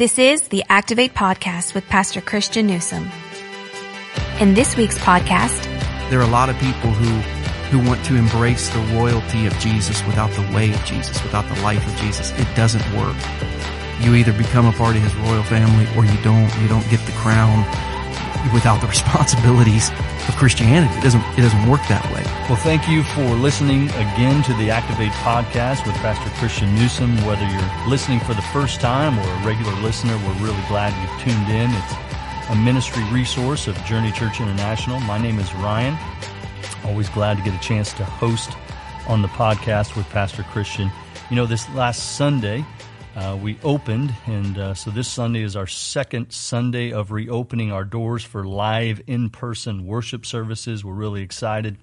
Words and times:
This 0.00 0.18
is 0.18 0.48
the 0.48 0.64
Activate 0.70 1.12
Podcast 1.12 1.74
with 1.74 1.84
Pastor 1.84 2.22
Christian 2.22 2.66
Newsom. 2.66 3.10
In 4.40 4.54
this 4.54 4.74
week's 4.74 4.96
podcast, 4.96 5.62
there 6.08 6.18
are 6.18 6.26
a 6.26 6.32
lot 6.32 6.48
of 6.48 6.56
people 6.56 6.90
who 6.90 7.20
who 7.68 7.86
want 7.86 8.02
to 8.06 8.16
embrace 8.16 8.70
the 8.70 8.78
royalty 8.96 9.44
of 9.44 9.52
Jesus 9.58 10.02
without 10.06 10.30
the 10.30 10.56
way 10.56 10.72
of 10.72 10.82
Jesus, 10.86 11.22
without 11.22 11.46
the 11.54 11.60
life 11.60 11.86
of 11.86 11.94
Jesus. 11.96 12.32
It 12.38 12.48
doesn't 12.56 12.80
work. 12.96 13.14
You 14.00 14.14
either 14.14 14.32
become 14.32 14.64
a 14.64 14.72
part 14.72 14.96
of 14.96 15.02
his 15.02 15.14
royal 15.16 15.42
family 15.42 15.86
or 15.94 16.06
you 16.06 16.22
don't. 16.22 16.50
You 16.62 16.68
don't 16.68 16.88
get 16.88 17.04
the 17.04 17.12
crown 17.20 17.58
without 18.54 18.80
the 18.80 18.86
responsibilities 18.96 19.90
of 20.30 20.36
Christianity. 20.36 20.94
It 20.98 21.02
doesn't, 21.02 21.24
it 21.36 21.42
doesn't 21.42 21.68
work 21.68 21.80
that 21.88 22.04
way. 22.14 22.22
Well, 22.48 22.56
thank 22.56 22.88
you 22.88 23.02
for 23.02 23.24
listening 23.34 23.90
again 23.90 24.42
to 24.44 24.54
the 24.54 24.70
Activate 24.70 25.10
podcast 25.26 25.84
with 25.86 25.96
Pastor 25.96 26.30
Christian 26.38 26.72
Newsom. 26.76 27.16
Whether 27.26 27.46
you're 27.48 27.88
listening 27.88 28.20
for 28.20 28.34
the 28.34 28.42
first 28.54 28.80
time 28.80 29.18
or 29.18 29.28
a 29.28 29.46
regular 29.46 29.74
listener, 29.82 30.16
we're 30.18 30.46
really 30.46 30.62
glad 30.68 30.94
you've 31.02 31.20
tuned 31.20 31.48
in. 31.48 31.70
It's 31.74 32.48
a 32.48 32.54
ministry 32.54 33.02
resource 33.10 33.66
of 33.66 33.76
Journey 33.84 34.12
Church 34.12 34.40
International. 34.40 35.00
My 35.00 35.18
name 35.18 35.40
is 35.40 35.52
Ryan. 35.56 35.98
Always 36.84 37.08
glad 37.08 37.36
to 37.36 37.42
get 37.42 37.54
a 37.54 37.60
chance 37.60 37.92
to 37.94 38.04
host 38.04 38.52
on 39.08 39.22
the 39.22 39.28
podcast 39.28 39.96
with 39.96 40.08
Pastor 40.10 40.44
Christian. 40.44 40.92
You 41.28 41.36
know, 41.36 41.46
this 41.46 41.68
last 41.74 42.16
Sunday, 42.16 42.64
uh, 43.16 43.38
we 43.40 43.58
opened, 43.62 44.14
and 44.26 44.56
uh, 44.56 44.74
so 44.74 44.90
this 44.90 45.08
Sunday 45.08 45.42
is 45.42 45.56
our 45.56 45.66
second 45.66 46.32
Sunday 46.32 46.92
of 46.92 47.10
reopening 47.10 47.72
our 47.72 47.84
doors 47.84 48.24
for 48.24 48.44
live 48.44 49.02
in 49.06 49.30
person 49.30 49.86
worship 49.86 50.24
services. 50.24 50.84
We're 50.84 50.94
really 50.94 51.22
excited. 51.22 51.76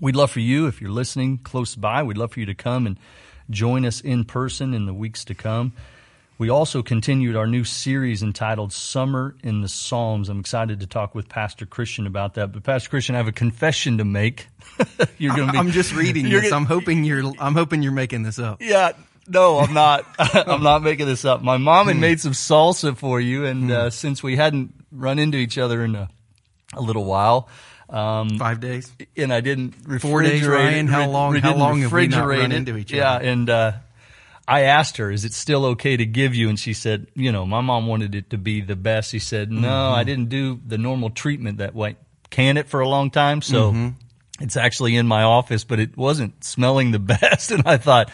We'd 0.00 0.16
love 0.16 0.30
for 0.30 0.40
you, 0.40 0.66
if 0.66 0.80
you're 0.80 0.90
listening 0.90 1.38
close 1.38 1.74
by, 1.74 2.02
we'd 2.02 2.18
love 2.18 2.32
for 2.32 2.40
you 2.40 2.46
to 2.46 2.54
come 2.54 2.86
and 2.86 2.98
join 3.50 3.84
us 3.84 4.00
in 4.00 4.24
person 4.24 4.74
in 4.74 4.86
the 4.86 4.94
weeks 4.94 5.24
to 5.26 5.34
come. 5.34 5.72
We 6.38 6.50
also 6.50 6.84
continued 6.84 7.34
our 7.34 7.48
new 7.48 7.64
series 7.64 8.22
entitled 8.22 8.72
Summer 8.72 9.34
in 9.42 9.60
the 9.60 9.68
Psalms. 9.68 10.28
I'm 10.28 10.38
excited 10.38 10.78
to 10.80 10.86
talk 10.86 11.12
with 11.12 11.28
Pastor 11.28 11.66
Christian 11.66 12.06
about 12.06 12.34
that. 12.34 12.52
But 12.52 12.62
Pastor 12.62 12.90
Christian, 12.90 13.16
I 13.16 13.18
have 13.18 13.26
a 13.26 13.32
confession 13.32 13.98
to 13.98 14.04
make. 14.04 14.46
you're 15.18 15.34
going 15.34 15.48
to 15.48 15.52
be, 15.52 15.58
I'm 15.58 15.72
just 15.72 15.92
reading 15.92 16.28
this. 16.30 16.44
Gonna, 16.44 16.54
I'm 16.54 16.64
hoping 16.64 17.02
you're 17.02 17.32
I'm 17.40 17.54
hoping 17.54 17.82
you're 17.82 17.90
making 17.90 18.22
this 18.22 18.38
up. 18.38 18.62
Yeah, 18.62 18.92
no, 19.28 19.58
I'm 19.58 19.74
not. 19.74 20.06
I'm 20.18 20.62
not 20.62 20.82
making 20.82 21.06
this 21.06 21.24
up. 21.24 21.42
My 21.42 21.56
mom 21.56 21.86
had 21.86 21.96
hmm. 21.96 22.00
made 22.00 22.20
some 22.20 22.32
salsa 22.32 22.96
for 22.96 23.20
you, 23.20 23.44
and 23.44 23.64
hmm. 23.64 23.70
uh, 23.70 23.90
since 23.90 24.22
we 24.22 24.36
hadn't 24.36 24.74
run 24.92 25.18
into 25.18 25.38
each 25.38 25.58
other 25.58 25.84
in 25.84 25.94
a, 25.94 26.08
a 26.74 26.80
little 26.80 27.04
while, 27.04 27.48
um, 27.88 28.38
five 28.38 28.60
days, 28.60 28.92
and 29.16 29.32
I 29.32 29.40
didn't 29.40 29.82
refrigerate. 29.84 30.00
Four 30.00 30.22
days, 30.22 30.46
Ryan. 30.46 30.86
How 30.86 31.08
long? 31.08 31.36
How 31.36 31.54
long 31.54 31.80
have 31.82 31.92
we 31.92 32.08
not 32.08 32.26
run 32.26 32.52
into 32.52 32.76
each 32.76 32.92
other? 32.92 32.98
Yeah, 32.98 33.30
and 33.30 33.48
uh, 33.48 33.72
I 34.48 34.62
asked 34.62 34.96
her, 34.96 35.10
is 35.10 35.26
it 35.26 35.34
still 35.34 35.66
okay 35.66 35.98
to 35.98 36.06
give 36.06 36.34
you? 36.34 36.48
And 36.48 36.58
she 36.58 36.72
said, 36.72 37.08
you 37.14 37.30
know, 37.30 37.44
my 37.44 37.60
mom 37.60 37.86
wanted 37.86 38.14
it 38.14 38.30
to 38.30 38.38
be 38.38 38.62
the 38.62 38.76
best. 38.76 39.10
She 39.10 39.18
said, 39.18 39.52
no, 39.52 39.68
mm-hmm. 39.68 39.94
I 39.94 40.04
didn't 40.04 40.30
do 40.30 40.58
the 40.66 40.78
normal 40.78 41.10
treatment 41.10 41.58
that 41.58 41.74
way. 41.74 41.96
Can 42.30 42.56
it 42.56 42.66
for 42.66 42.80
a 42.80 42.88
long 42.88 43.10
time. 43.10 43.42
So 43.42 43.72
mm-hmm. 43.72 43.88
it's 44.40 44.56
actually 44.56 44.96
in 44.96 45.06
my 45.06 45.22
office, 45.22 45.64
but 45.64 45.78
it 45.78 45.98
wasn't 45.98 46.42
smelling 46.42 46.92
the 46.92 46.98
best. 47.20 47.50
And 47.50 47.62
I 47.66 47.76
thought, 47.76 48.10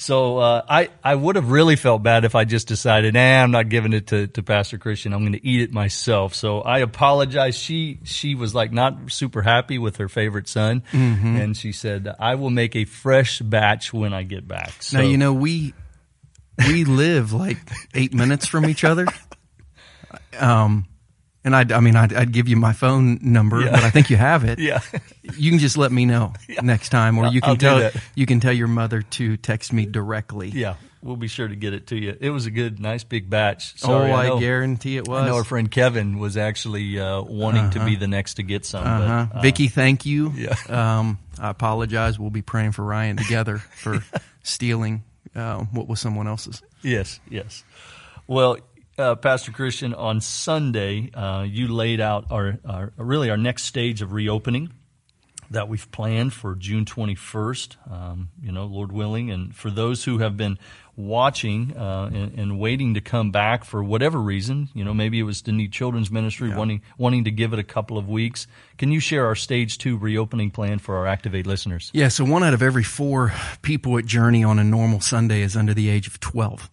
so 0.00 0.38
uh, 0.38 0.62
I 0.66 0.88
I 1.04 1.14
would 1.14 1.36
have 1.36 1.50
really 1.50 1.76
felt 1.76 2.02
bad 2.02 2.24
if 2.24 2.34
I 2.34 2.46
just 2.46 2.66
decided, 2.66 3.12
nah, 3.12 3.42
I'm 3.42 3.50
not 3.50 3.68
giving 3.68 3.92
it 3.92 4.06
to, 4.06 4.28
to 4.28 4.42
Pastor 4.42 4.78
Christian. 4.78 5.12
I'm 5.12 5.20
going 5.20 5.34
to 5.34 5.46
eat 5.46 5.60
it 5.60 5.72
myself. 5.74 6.34
So 6.34 6.62
I 6.62 6.78
apologize. 6.78 7.54
She 7.54 8.00
she 8.04 8.34
was 8.34 8.54
like 8.54 8.72
not 8.72 9.12
super 9.12 9.42
happy 9.42 9.76
with 9.76 9.98
her 9.98 10.08
favorite 10.08 10.48
son, 10.48 10.84
mm-hmm. 10.90 11.36
and 11.36 11.54
she 11.54 11.72
said, 11.72 12.08
I 12.18 12.36
will 12.36 12.48
make 12.48 12.76
a 12.76 12.86
fresh 12.86 13.40
batch 13.40 13.92
when 13.92 14.14
I 14.14 14.22
get 14.22 14.48
back. 14.48 14.82
So, 14.82 14.96
now 14.96 15.04
you 15.04 15.18
know 15.18 15.34
we 15.34 15.74
we 16.66 16.84
live 16.84 17.34
like 17.34 17.58
eight 17.94 18.14
minutes 18.14 18.46
from 18.46 18.64
each 18.66 18.84
other. 18.84 19.06
Um, 20.38 20.86
and 21.44 21.56
I, 21.56 21.64
I 21.74 21.80
mean, 21.80 21.96
I'd, 21.96 22.12
I'd, 22.12 22.32
give 22.32 22.48
you 22.48 22.56
my 22.56 22.72
phone 22.72 23.18
number, 23.22 23.62
yeah. 23.62 23.70
but 23.70 23.82
I 23.82 23.90
think 23.90 24.10
you 24.10 24.16
have 24.16 24.44
it. 24.44 24.58
Yeah. 24.58 24.80
you 25.36 25.50
can 25.50 25.58
just 25.58 25.78
let 25.78 25.90
me 25.90 26.04
know 26.04 26.34
yeah. 26.48 26.60
next 26.62 26.90
time, 26.90 27.18
or 27.18 27.28
you 27.28 27.40
can 27.40 27.50
I'll 27.50 27.56
tell 27.56 27.90
you 28.14 28.26
can 28.26 28.40
tell 28.40 28.52
your 28.52 28.68
mother 28.68 29.02
to 29.02 29.36
text 29.36 29.72
me 29.72 29.86
directly. 29.86 30.48
Yeah, 30.48 30.74
we'll 31.02 31.16
be 31.16 31.28
sure 31.28 31.48
to 31.48 31.56
get 31.56 31.72
it 31.72 31.88
to 31.88 31.96
you. 31.96 32.16
It 32.20 32.30
was 32.30 32.46
a 32.46 32.50
good, 32.50 32.80
nice 32.80 33.04
big 33.04 33.30
batch. 33.30 33.78
Sorry, 33.78 34.10
oh, 34.10 34.14
I, 34.14 34.28
know, 34.28 34.36
I 34.36 34.40
guarantee 34.40 34.96
it 34.96 35.08
was. 35.08 35.22
I 35.22 35.26
know 35.26 35.36
our 35.36 35.44
friend 35.44 35.70
Kevin 35.70 36.18
was 36.18 36.36
actually 36.36 36.98
uh, 36.98 37.22
wanting 37.22 37.62
uh-huh. 37.62 37.70
to 37.72 37.78
be 37.80 37.92
uh-huh. 37.92 38.00
the 38.00 38.08
next 38.08 38.34
to 38.34 38.42
get 38.42 38.66
some. 38.66 38.86
Uh-huh. 38.86 39.26
But, 39.32 39.38
uh, 39.38 39.42
Vicky, 39.42 39.68
thank 39.68 40.06
you. 40.06 40.32
Yeah. 40.34 40.54
Um, 40.70 41.18
I 41.38 41.50
apologize. 41.50 42.18
We'll 42.18 42.30
be 42.30 42.42
praying 42.42 42.72
for 42.72 42.84
Ryan 42.84 43.16
together 43.16 43.58
for 43.58 44.02
stealing 44.42 45.02
uh, 45.34 45.58
what 45.58 45.88
was 45.88 46.00
someone 46.00 46.26
else's. 46.26 46.62
Yes, 46.82 47.20
yes. 47.28 47.64
Well, 48.26 48.58
uh, 49.00 49.14
Pastor 49.16 49.50
Christian, 49.50 49.94
on 49.94 50.20
Sunday, 50.20 51.10
uh, 51.12 51.42
you 51.42 51.68
laid 51.68 52.00
out 52.00 52.26
our, 52.30 52.58
our, 52.64 52.92
really 52.96 53.30
our 53.30 53.36
next 53.36 53.64
stage 53.64 54.02
of 54.02 54.12
reopening 54.12 54.72
that 55.50 55.68
we've 55.68 55.90
planned 55.90 56.32
for 56.32 56.54
June 56.54 56.84
21st, 56.84 57.90
um, 57.90 58.28
you 58.40 58.52
know, 58.52 58.66
Lord 58.66 58.92
willing. 58.92 59.30
And 59.30 59.54
for 59.54 59.68
those 59.68 60.04
who 60.04 60.18
have 60.18 60.36
been 60.36 60.58
watching 60.94 61.76
uh, 61.76 62.10
and, 62.12 62.38
and, 62.38 62.60
waiting 62.60 62.94
to 62.94 63.00
come 63.00 63.32
back 63.32 63.64
for 63.64 63.82
whatever 63.82 64.20
reason, 64.20 64.68
you 64.74 64.84
know, 64.84 64.94
maybe 64.94 65.18
it 65.18 65.24
was 65.24 65.42
to 65.42 65.52
need 65.52 65.72
children's 65.72 66.10
ministry, 66.10 66.50
yeah. 66.50 66.56
wanting, 66.56 66.82
wanting 66.98 67.24
to 67.24 67.30
give 67.32 67.52
it 67.52 67.58
a 67.58 67.64
couple 67.64 67.98
of 67.98 68.08
weeks. 68.08 68.46
Can 68.78 68.92
you 68.92 69.00
share 69.00 69.26
our 69.26 69.34
stage 69.34 69.78
two 69.78 69.96
reopening 69.96 70.50
plan 70.52 70.78
for 70.78 70.96
our 70.98 71.06
Activate 71.06 71.46
listeners? 71.46 71.90
Yeah, 71.92 72.08
so 72.08 72.24
one 72.24 72.44
out 72.44 72.54
of 72.54 72.62
every 72.62 72.84
four 72.84 73.32
people 73.62 73.98
at 73.98 74.04
Journey 74.04 74.44
on 74.44 74.60
a 74.60 74.64
normal 74.64 75.00
Sunday 75.00 75.42
is 75.42 75.56
under 75.56 75.74
the 75.74 75.88
age 75.88 76.06
of 76.06 76.20
12. 76.20 76.70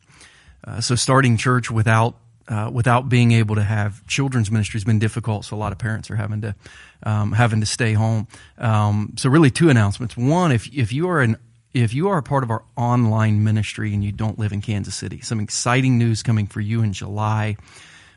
Uh, 0.67 0.81
so 0.81 0.95
starting 0.95 1.37
church 1.37 1.71
without 1.71 2.15
uh, 2.47 2.69
without 2.73 3.09
being 3.09 3.33
able 3.33 3.55
to 3.55 3.63
have 3.63 4.05
children's 4.07 4.49
ministry 4.49 4.77
has 4.77 4.85
been 4.85 4.99
difficult. 4.99 5.45
So 5.45 5.55
a 5.55 5.59
lot 5.59 5.71
of 5.71 5.77
parents 5.77 6.09
are 6.09 6.15
having 6.15 6.41
to 6.41 6.55
um, 7.03 7.31
having 7.31 7.59
to 7.61 7.65
stay 7.65 7.93
home. 7.93 8.27
Um, 8.57 9.13
so 9.17 9.29
really, 9.29 9.51
two 9.51 9.69
announcements. 9.69 10.17
One, 10.17 10.51
if 10.51 10.67
if 10.73 10.91
you 10.93 11.09
are 11.09 11.21
an 11.21 11.37
if 11.73 11.93
you 11.93 12.09
are 12.09 12.17
a 12.17 12.23
part 12.23 12.43
of 12.43 12.51
our 12.51 12.63
online 12.75 13.43
ministry 13.43 13.93
and 13.93 14.03
you 14.03 14.11
don't 14.11 14.39
live 14.39 14.51
in 14.51 14.61
Kansas 14.61 14.95
City, 14.95 15.21
some 15.21 15.39
exciting 15.39 15.97
news 15.97 16.23
coming 16.23 16.47
for 16.47 16.61
you 16.61 16.81
in 16.81 16.93
July, 16.93 17.57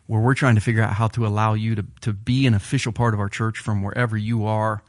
where 0.07 0.21
we're 0.21 0.35
trying 0.35 0.55
to 0.55 0.61
figure 0.61 0.83
out 0.83 0.93
how 0.93 1.09
to 1.09 1.27
allow 1.27 1.55
you 1.55 1.75
to 1.75 1.85
to 2.03 2.13
be 2.13 2.47
an 2.47 2.55
official 2.55 2.93
part 2.93 3.15
of 3.15 3.21
our 3.21 3.29
church 3.29 3.59
from 3.59 3.83
wherever 3.83 4.17
you 4.17 4.47
are 4.47 4.83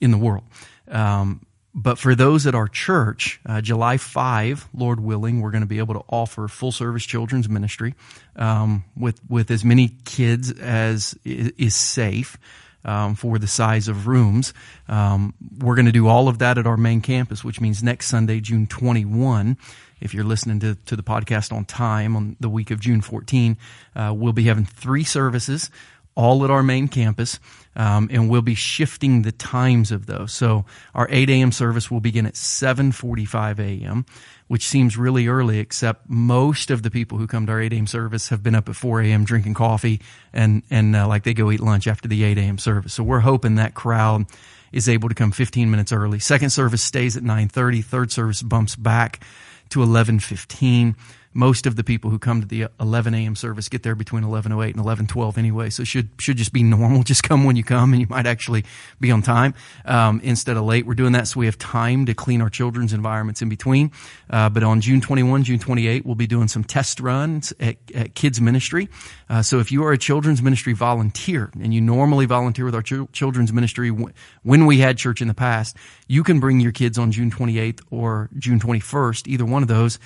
in 0.00 0.10
the 0.10 0.18
world. 0.18 0.44
Um, 0.88 1.44
but 1.78 1.96
for 1.96 2.16
those 2.16 2.44
at 2.44 2.56
our 2.56 2.66
church, 2.66 3.40
uh, 3.46 3.60
July 3.60 3.98
5, 3.98 4.68
Lord 4.74 4.98
willing, 4.98 5.40
we're 5.40 5.52
going 5.52 5.62
to 5.62 5.68
be 5.68 5.78
able 5.78 5.94
to 5.94 6.02
offer 6.08 6.48
full 6.48 6.72
service 6.72 7.04
children's 7.04 7.48
ministry 7.48 7.94
um, 8.34 8.82
with, 8.96 9.20
with 9.28 9.52
as 9.52 9.64
many 9.64 9.90
kids 10.04 10.50
as 10.50 11.16
is 11.24 11.76
safe. 11.76 12.36
Um, 12.84 13.16
for 13.16 13.40
the 13.40 13.48
size 13.48 13.88
of 13.88 14.06
rooms. 14.06 14.54
Um, 14.86 15.34
we're 15.58 15.74
going 15.74 15.86
to 15.86 15.92
do 15.92 16.06
all 16.06 16.28
of 16.28 16.38
that 16.38 16.58
at 16.58 16.66
our 16.66 16.76
main 16.76 17.00
campus, 17.00 17.42
which 17.42 17.60
means 17.60 17.82
next 17.82 18.06
Sunday, 18.06 18.38
June 18.40 18.68
21. 18.68 19.58
If 20.00 20.14
you're 20.14 20.24
listening 20.24 20.60
to, 20.60 20.76
to 20.86 20.94
the 20.94 21.02
podcast 21.02 21.52
on 21.52 21.64
time 21.64 22.16
on 22.16 22.36
the 22.38 22.48
week 22.48 22.70
of 22.70 22.78
June 22.78 23.00
14, 23.00 23.58
uh, 23.96 24.14
we'll 24.16 24.32
be 24.32 24.44
having 24.44 24.64
three 24.64 25.02
services 25.02 25.70
all 26.18 26.42
at 26.44 26.50
our 26.50 26.64
main 26.64 26.88
campus, 26.88 27.38
um, 27.76 28.08
and 28.10 28.28
we'll 28.28 28.42
be 28.42 28.56
shifting 28.56 29.22
the 29.22 29.30
times 29.30 29.92
of 29.92 30.06
those. 30.06 30.32
So 30.32 30.64
our 30.92 31.06
8 31.10 31.30
a.m. 31.30 31.52
service 31.52 31.92
will 31.92 32.00
begin 32.00 32.26
at 32.26 32.34
7:45 32.34 33.60
a.m., 33.60 34.04
which 34.48 34.66
seems 34.66 34.96
really 34.96 35.28
early, 35.28 35.60
except 35.60 36.10
most 36.10 36.72
of 36.72 36.82
the 36.82 36.90
people 36.90 37.18
who 37.18 37.28
come 37.28 37.46
to 37.46 37.52
our 37.52 37.60
8 37.60 37.72
a.m. 37.72 37.86
service 37.86 38.30
have 38.30 38.42
been 38.42 38.56
up 38.56 38.68
at 38.68 38.74
4 38.74 39.02
a.m. 39.02 39.24
drinking 39.24 39.54
coffee 39.54 40.00
and 40.32 40.64
and 40.70 40.96
uh, 40.96 41.06
like 41.06 41.22
they 41.22 41.34
go 41.34 41.52
eat 41.52 41.60
lunch 41.60 41.86
after 41.86 42.08
the 42.08 42.24
8 42.24 42.36
a.m. 42.36 42.58
service. 42.58 42.94
So 42.94 43.04
we're 43.04 43.20
hoping 43.20 43.54
that 43.54 43.74
crowd 43.74 44.26
is 44.72 44.88
able 44.88 45.08
to 45.08 45.14
come 45.14 45.30
15 45.30 45.70
minutes 45.70 45.92
early. 45.92 46.18
Second 46.18 46.50
service 46.50 46.82
stays 46.82 47.16
at 47.16 47.22
9:30. 47.22 47.84
Third 47.84 48.10
service 48.10 48.42
bumps 48.42 48.74
back 48.74 49.20
to 49.68 49.80
11:15 49.80 50.96
most 51.38 51.66
of 51.66 51.76
the 51.76 51.84
people 51.84 52.10
who 52.10 52.18
come 52.18 52.40
to 52.40 52.46
the 52.48 52.66
11 52.80 53.14
a.m. 53.14 53.36
service 53.36 53.68
get 53.68 53.84
there 53.84 53.94
between 53.94 54.24
11:08 54.24 54.74
and 54.74 54.84
11:12 54.84 55.38
anyway. 55.38 55.70
So 55.70 55.84
should 55.84 56.08
should 56.18 56.36
just 56.36 56.52
be 56.52 56.64
normal. 56.64 57.02
Just 57.08 57.22
come 57.22 57.44
when 57.44 57.54
you 57.54 57.62
come, 57.62 57.92
and 57.92 58.00
you 58.02 58.08
might 58.10 58.26
actually 58.26 58.64
be 59.00 59.12
on 59.12 59.22
time 59.22 59.54
um, 59.84 60.20
instead 60.24 60.56
of 60.56 60.64
late. 60.64 60.84
We're 60.84 60.94
doing 60.94 61.12
that 61.12 61.28
so 61.28 61.38
we 61.38 61.46
have 61.46 61.56
time 61.56 62.06
to 62.06 62.14
clean 62.14 62.42
our 62.42 62.50
children's 62.50 62.92
environments 62.92 63.40
in 63.40 63.48
between. 63.48 63.92
Uh, 64.28 64.48
but 64.48 64.64
on 64.64 64.80
June 64.80 65.00
21, 65.00 65.44
June 65.44 65.58
28, 65.60 66.04
we'll 66.04 66.16
be 66.16 66.26
doing 66.26 66.48
some 66.48 66.64
test 66.64 66.98
runs 66.98 67.52
at, 67.60 67.76
at 67.94 68.14
Kids 68.14 68.40
Ministry. 68.40 68.88
Uh, 69.30 69.40
so 69.42 69.60
if 69.60 69.70
you 69.70 69.84
are 69.84 69.92
a 69.92 69.98
children's 69.98 70.42
ministry 70.42 70.72
volunteer 70.72 71.50
and 71.62 71.72
you 71.72 71.80
normally 71.80 72.26
volunteer 72.26 72.64
with 72.64 72.74
our 72.74 72.82
ch- 72.82 73.10
children's 73.12 73.52
ministry 73.52 73.90
w- 73.90 74.12
when 74.42 74.66
we 74.66 74.78
had 74.78 74.98
church 74.98 75.22
in 75.22 75.28
the 75.28 75.34
past, 75.34 75.76
you 76.08 76.24
can 76.24 76.40
bring 76.40 76.58
your 76.58 76.72
kids 76.72 76.98
on 76.98 77.12
June 77.12 77.30
28th 77.30 77.80
or 77.90 78.28
June 78.38 78.58
21st, 78.58 79.28
either 79.28 79.44
one 79.44 79.62
of 79.62 79.68
those 79.68 79.98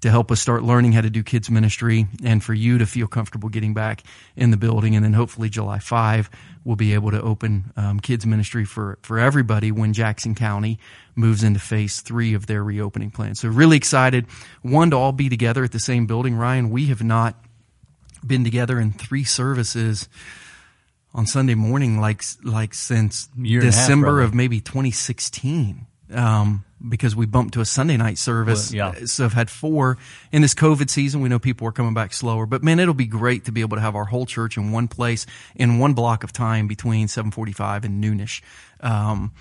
to 0.00 0.10
help 0.10 0.30
us 0.30 0.40
start 0.40 0.62
learning 0.62 0.92
how 0.92 1.00
to 1.00 1.10
do 1.10 1.22
kids 1.22 1.50
ministry 1.50 2.06
and 2.22 2.42
for 2.42 2.54
you 2.54 2.78
to 2.78 2.86
feel 2.86 3.06
comfortable 3.06 3.48
getting 3.48 3.74
back 3.74 4.02
in 4.36 4.50
the 4.50 4.56
building. 4.56 4.94
And 4.94 5.04
then 5.04 5.12
hopefully 5.12 5.48
July 5.48 5.78
5, 5.78 6.30
we'll 6.64 6.76
be 6.76 6.94
able 6.94 7.10
to 7.10 7.20
open 7.20 7.72
um, 7.76 8.00
kids 8.00 8.24
ministry 8.24 8.64
for, 8.64 8.98
for 9.02 9.18
everybody 9.18 9.72
when 9.72 9.92
Jackson 9.92 10.34
County 10.34 10.78
moves 11.16 11.42
into 11.42 11.58
phase 11.58 12.00
three 12.00 12.34
of 12.34 12.46
their 12.46 12.62
reopening 12.62 13.10
plan. 13.10 13.34
So 13.34 13.48
really 13.48 13.76
excited. 13.76 14.26
One, 14.62 14.90
to 14.90 14.96
all 14.96 15.12
be 15.12 15.28
together 15.28 15.64
at 15.64 15.72
the 15.72 15.80
same 15.80 16.06
building. 16.06 16.36
Ryan, 16.36 16.70
we 16.70 16.86
have 16.86 17.02
not 17.02 17.34
been 18.24 18.44
together 18.44 18.78
in 18.78 18.92
three 18.92 19.24
services 19.24 20.08
on 21.14 21.26
Sunday 21.26 21.54
morning, 21.54 22.00
like 22.00 22.22
like 22.44 22.74
since 22.74 23.28
a 23.36 23.48
half, 23.48 23.62
December 23.62 24.20
of 24.20 24.34
maybe 24.34 24.60
2016. 24.60 25.86
Um, 26.14 26.64
because 26.86 27.16
we 27.16 27.26
bumped 27.26 27.54
to 27.54 27.60
a 27.60 27.64
Sunday 27.64 27.96
night 27.96 28.18
service. 28.18 28.72
Well, 28.72 28.94
yeah. 28.94 29.06
So 29.06 29.24
I've 29.24 29.32
had 29.32 29.50
four 29.50 29.98
in 30.32 30.42
this 30.42 30.54
COVID 30.54 30.90
season. 30.90 31.20
We 31.20 31.28
know 31.28 31.38
people 31.38 31.66
are 31.66 31.72
coming 31.72 31.94
back 31.94 32.12
slower, 32.12 32.46
but 32.46 32.62
man, 32.62 32.78
it'll 32.78 32.94
be 32.94 33.06
great 33.06 33.46
to 33.46 33.52
be 33.52 33.60
able 33.62 33.76
to 33.76 33.80
have 33.80 33.96
our 33.96 34.04
whole 34.04 34.26
church 34.26 34.56
in 34.56 34.70
one 34.70 34.88
place 34.88 35.26
in 35.54 35.78
one 35.78 35.94
block 35.94 36.24
of 36.24 36.32
time 36.32 36.68
between 36.68 37.08
745 37.08 37.84
and 37.84 38.02
noonish, 38.02 38.42
um, 38.80 39.32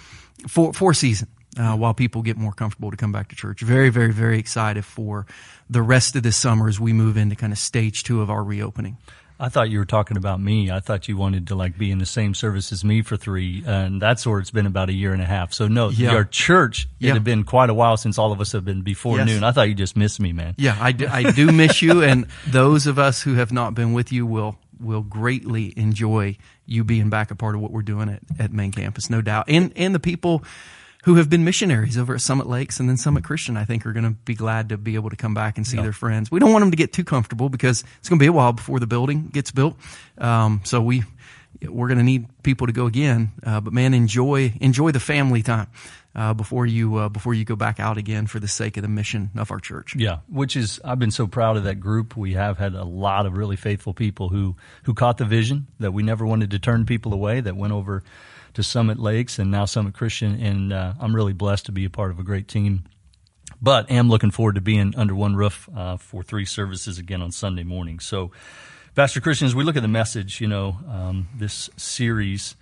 for, 0.48 0.74
for 0.74 0.94
season. 0.94 1.28
Uh, 1.58 1.76
while 1.76 1.96
people 1.96 2.22
get 2.22 2.38
more 2.38 2.52
comfortable 2.52 2.92
to 2.92 2.98
come 2.98 3.12
back 3.12 3.30
to 3.30 3.36
church. 3.36 3.62
Very, 3.62 3.90
very, 3.90 4.14
very 4.14 4.38
excited 4.38 4.86
for 4.86 5.26
the 5.68 5.82
rest 5.82 6.16
of 6.16 6.22
this 6.22 6.38
summer 6.38 6.68
as 6.68 6.80
we 6.80 6.94
move 6.94 7.18
into 7.18 7.36
kind 7.36 7.52
of 7.52 7.58
stage 7.58 8.04
two 8.04 8.22
of 8.22 8.30
our 8.30 8.44
reopening. 8.44 8.96
I 9.40 9.50
thought 9.50 9.70
you 9.70 9.78
were 9.78 9.86
talking 9.86 10.18
about 10.18 10.42
me. 10.42 10.72
I 10.72 10.80
thought 10.80 11.08
you 11.08 11.16
wanted 11.16 11.48
to 11.48 11.56
like 11.56 11.78
be 11.78 11.92
in 11.92 12.00
the 12.00 12.06
same 12.08 12.34
service 12.34 12.72
as 12.72 12.84
me 12.84 13.04
for 13.04 13.18
three, 13.18 13.64
and 13.66 14.02
that's 14.02 14.26
where 14.26 14.40
it's 14.40 14.50
been 14.50 14.66
about 14.66 14.90
a 14.90 14.94
year 14.94 15.14
and 15.14 15.22
a 15.22 15.26
half. 15.26 15.54
So 15.54 15.68
no, 15.68 15.90
Yeah. 15.90 16.12
your 16.14 16.24
church. 16.24 16.88
It 17.00 17.08
Yeah. 17.08 17.14
had 17.14 17.24
been 17.24 17.44
quite 17.44 17.70
a 17.70 17.74
while 17.74 17.98
since 17.98 18.18
all 18.18 18.32
of 18.32 18.42
us 18.42 18.52
have 18.54 18.66
been 18.66 18.82
before 18.82 19.18
Yes. 19.18 19.28
noon. 19.28 19.44
I 19.44 19.52
thought 19.52 19.68
you 19.70 19.76
just 19.76 19.96
missed 19.96 20.20
me, 20.20 20.34
man. 20.34 20.56
Yeah, 20.58 20.76
I 20.80 20.92
do, 20.92 21.08
I 21.08 21.32
do 21.32 21.52
miss 21.52 21.82
you, 21.84 22.02
and 22.04 22.26
those 22.48 22.88
of 22.88 22.98
us 22.98 23.22
who 23.22 23.36
have 23.36 23.52
not 23.52 23.76
been 23.76 23.94
with 23.94 24.12
you 24.12 24.26
will 24.26 24.58
will 24.80 25.02
greatly 25.02 25.74
enjoy 25.76 26.38
you 26.68 26.84
being 26.84 27.10
back 27.10 27.32
a 27.32 27.36
part 27.36 27.56
of 27.56 27.62
what 27.62 27.72
we're 27.72 27.82
doing 27.82 28.10
at, 28.10 28.20
at 28.38 28.54
main 28.54 28.72
campus, 28.72 29.10
no 29.10 29.22
doubt. 29.22 29.46
And 29.48 29.72
and 29.76 29.94
the 29.96 30.00
people 30.00 30.44
who 31.04 31.16
have 31.16 31.30
been 31.30 31.44
missionaries 31.44 31.98
over 31.98 32.14
at 32.16 32.22
Summit 32.22 32.48
Lakes 32.48 32.80
and 32.80 32.90
then 32.90 32.98
Summit 32.98 33.24
Christian, 33.24 33.56
I 33.56 33.66
think, 33.66 33.86
are 33.86 33.94
going 33.94 34.04
to 34.06 34.12
be 34.26 34.36
glad 34.36 34.70
to 34.70 34.78
be 34.78 34.96
able 34.96 35.10
to 35.10 35.16
come 35.16 35.34
back 35.34 35.58
and 35.58 35.66
see 35.66 35.78
Yeah. 35.78 35.84
their 35.84 35.94
friends. 35.94 36.30
We 36.32 36.40
don't 36.40 36.52
want 36.52 36.64
them 36.64 36.72
to 36.72 36.78
get 36.78 36.92
too 36.94 37.04
comfortable 37.04 37.50
because 37.50 37.84
it's 38.00 38.10
going 38.10 38.20
to 38.20 38.24
be 38.24 38.28
a 38.28 38.34
while 38.34 38.54
before 38.54 38.80
the 38.80 38.88
building 38.88 39.30
gets 39.32 39.52
built. 39.52 39.78
Um, 40.18 40.62
so 40.64 40.82
we 40.82 41.04
we're 41.66 41.88
going 41.88 41.98
to 41.98 42.04
need 42.04 42.28
people 42.44 42.68
to 42.68 42.74
go 42.74 42.86
again. 42.86 43.32
Uh, 43.44 43.62
but 43.62 43.74
man, 43.74 43.94
enjoy 43.94 44.54
enjoy 44.60 44.92
the 44.92 45.00
family 45.00 45.42
time 45.42 45.68
uh, 46.16 46.34
before 46.34 46.66
you 46.66 46.98
uh, 46.98 47.10
before 47.10 47.34
you 47.34 47.46
go 47.46 47.56
back 47.56 47.80
out 47.80 47.98
again 47.98 48.28
for 48.28 48.40
the 48.40 48.48
sake 48.48 48.78
of 48.78 48.84
the 48.84 48.90
mission 48.90 49.32
of 49.36 49.50
our 49.50 49.60
church. 49.60 49.96
Yeah, 49.96 50.18
which 50.30 50.56
is 50.56 50.80
I've 50.84 51.00
been 51.00 51.10
so 51.12 51.26
proud 51.26 51.58
of 51.58 51.64
that 51.64 51.80
group. 51.80 52.16
We 52.18 52.34
have 52.34 52.58
had 52.60 52.74
a 52.76 52.84
lot 52.84 53.26
of 53.26 53.38
really 53.38 53.56
faithful 53.56 53.94
people 53.94 54.30
who 54.30 54.56
who 54.84 54.94
caught 54.94 55.18
the 55.18 55.26
vision 55.26 55.68
that 55.80 55.94
we 55.94 56.04
never 56.04 56.26
wanted 56.28 56.52
to 56.52 56.60
turn 56.60 56.86
people 56.86 57.14
away. 57.14 57.40
That 57.42 57.56
went 57.56 57.74
over 57.74 58.04
to 58.58 58.64
Summit 58.64 58.98
Lakes 58.98 59.38
and 59.38 59.52
now 59.52 59.66
Summit 59.66 59.94
Christian, 59.94 60.42
and 60.42 60.74
uh, 60.74 60.94
I'm 61.00 61.16
really 61.16 61.32
blessed 61.32 61.68
to 61.68 61.72
be 61.72 61.86
a 61.86 61.92
part 61.92 62.10
of 62.10 62.18
a 62.18 62.24
great 62.24 62.48
team. 62.48 62.86
But 63.62 63.92
am 63.92 64.10
looking 64.10 64.32
forward 64.32 64.56
to 64.56 64.62
being 64.62 64.96
under 64.98 65.14
one 65.14 65.36
roof 65.36 65.70
uh, 65.76 65.98
for 65.98 66.24
three 66.24 66.44
services 66.44 66.98
again 66.98 67.22
on 67.22 67.32
Sunday 67.32 67.62
morning. 67.62 68.00
So, 68.00 68.32
Pastor 68.96 69.22
Christian, 69.22 69.46
as 69.46 69.54
we 69.54 69.64
look 69.64 69.76
at 69.76 69.84
the 69.84 69.88
message, 69.88 70.42
you 70.42 70.48
know, 70.48 70.76
um, 70.90 71.28
this 71.38 71.70
series 71.78 72.56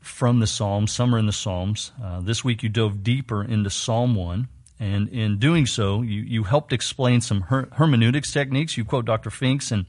from 0.00 0.40
the 0.40 0.48
Psalms, 0.48 0.90
Summer 0.90 1.16
in 1.16 1.26
the 1.26 1.32
Psalms. 1.32 1.92
Uh, 2.02 2.20
this 2.20 2.42
week 2.42 2.64
you 2.64 2.68
dove 2.68 3.04
deeper 3.04 3.44
into 3.44 3.70
Psalm 3.70 4.16
1, 4.16 4.48
and 4.80 5.08
in 5.10 5.38
doing 5.38 5.64
so, 5.64 6.02
you, 6.02 6.22
you 6.22 6.42
helped 6.42 6.72
explain 6.72 7.20
some 7.20 7.42
her- 7.42 7.68
hermeneutics 7.70 8.32
techniques. 8.32 8.76
You 8.76 8.84
quote 8.84 9.04
Dr. 9.04 9.30
Finks, 9.30 9.70
and 9.70 9.86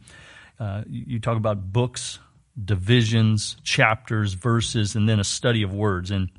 uh, 0.60 0.84
you 0.88 1.20
talk 1.20 1.36
about 1.36 1.74
books, 1.74 2.20
divisions, 2.64 3.58
chapters, 3.64 4.34
verses, 4.34 4.96
and 4.96 5.08
then 5.08 5.20
a 5.20 5.24
study 5.24 5.64
of 5.64 5.74
words. 5.74 6.12
And 6.12 6.30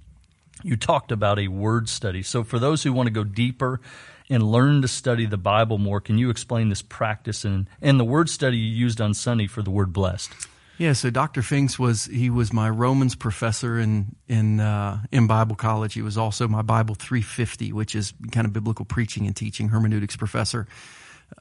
you 0.62 0.76
talked 0.76 1.12
about 1.12 1.38
a 1.38 1.48
word 1.48 1.88
study. 1.88 2.22
So, 2.22 2.42
for 2.42 2.58
those 2.58 2.82
who 2.82 2.92
want 2.92 3.06
to 3.06 3.12
go 3.12 3.24
deeper 3.24 3.80
and 4.28 4.42
learn 4.42 4.82
to 4.82 4.88
study 4.88 5.26
the 5.26 5.38
Bible 5.38 5.78
more, 5.78 6.00
can 6.00 6.18
you 6.18 6.30
explain 6.30 6.68
this 6.68 6.82
practice 6.82 7.44
and, 7.44 7.68
and 7.80 7.98
the 7.98 8.04
word 8.04 8.28
study 8.28 8.56
you 8.56 8.74
used 8.74 9.00
on 9.00 9.14
Sunday 9.14 9.46
for 9.46 9.62
the 9.62 9.70
word 9.70 9.92
blessed? 9.92 10.30
Yeah, 10.78 10.92
so 10.92 11.10
Dr. 11.10 11.42
Finks 11.42 11.76
was 11.76 12.04
he 12.04 12.30
was 12.30 12.52
my 12.52 12.70
Romans 12.70 13.16
professor 13.16 13.80
in 13.80 14.14
in 14.28 14.60
uh, 14.60 15.02
in 15.10 15.26
Bible 15.26 15.56
college. 15.56 15.94
He 15.94 16.02
was 16.02 16.16
also 16.16 16.46
my 16.46 16.62
Bible 16.62 16.94
350, 16.94 17.72
which 17.72 17.96
is 17.96 18.14
kind 18.30 18.46
of 18.46 18.52
biblical 18.52 18.84
preaching 18.84 19.26
and 19.26 19.34
teaching 19.34 19.68
hermeneutics 19.68 20.14
professor 20.14 20.68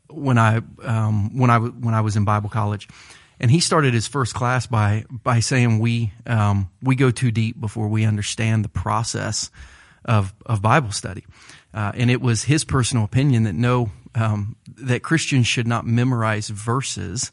when 0.09 0.39
I 0.39 0.61
um, 0.83 1.37
when 1.37 1.51
I 1.51 1.59
when 1.59 1.93
I 1.93 2.01
was 2.01 2.15
in 2.15 2.25
Bible 2.25 2.49
college. 2.49 2.87
And 3.39 3.51
he 3.51 3.59
started 3.59 3.93
his 3.93 4.07
first 4.07 4.33
class 4.33 4.65
by 4.65 5.05
by 5.09 5.39
saying 5.39 5.79
we 5.79 6.11
um, 6.25 6.69
we 6.81 6.95
go 6.95 7.11
too 7.11 7.31
deep 7.31 7.59
before 7.59 7.87
we 7.87 8.03
understand 8.03 8.65
the 8.65 8.69
process 8.69 9.51
of 10.05 10.33
of 10.45 10.61
Bible 10.61 10.91
study. 10.91 11.25
Uh, 11.73 11.91
and 11.95 12.09
it 12.09 12.21
was 12.21 12.43
his 12.43 12.63
personal 12.63 13.03
opinion 13.03 13.43
that 13.43 13.53
no 13.53 13.91
um, 14.15 14.55
that 14.65 15.03
Christians 15.03 15.47
should 15.47 15.67
not 15.67 15.85
memorize 15.85 16.49
verses 16.49 17.31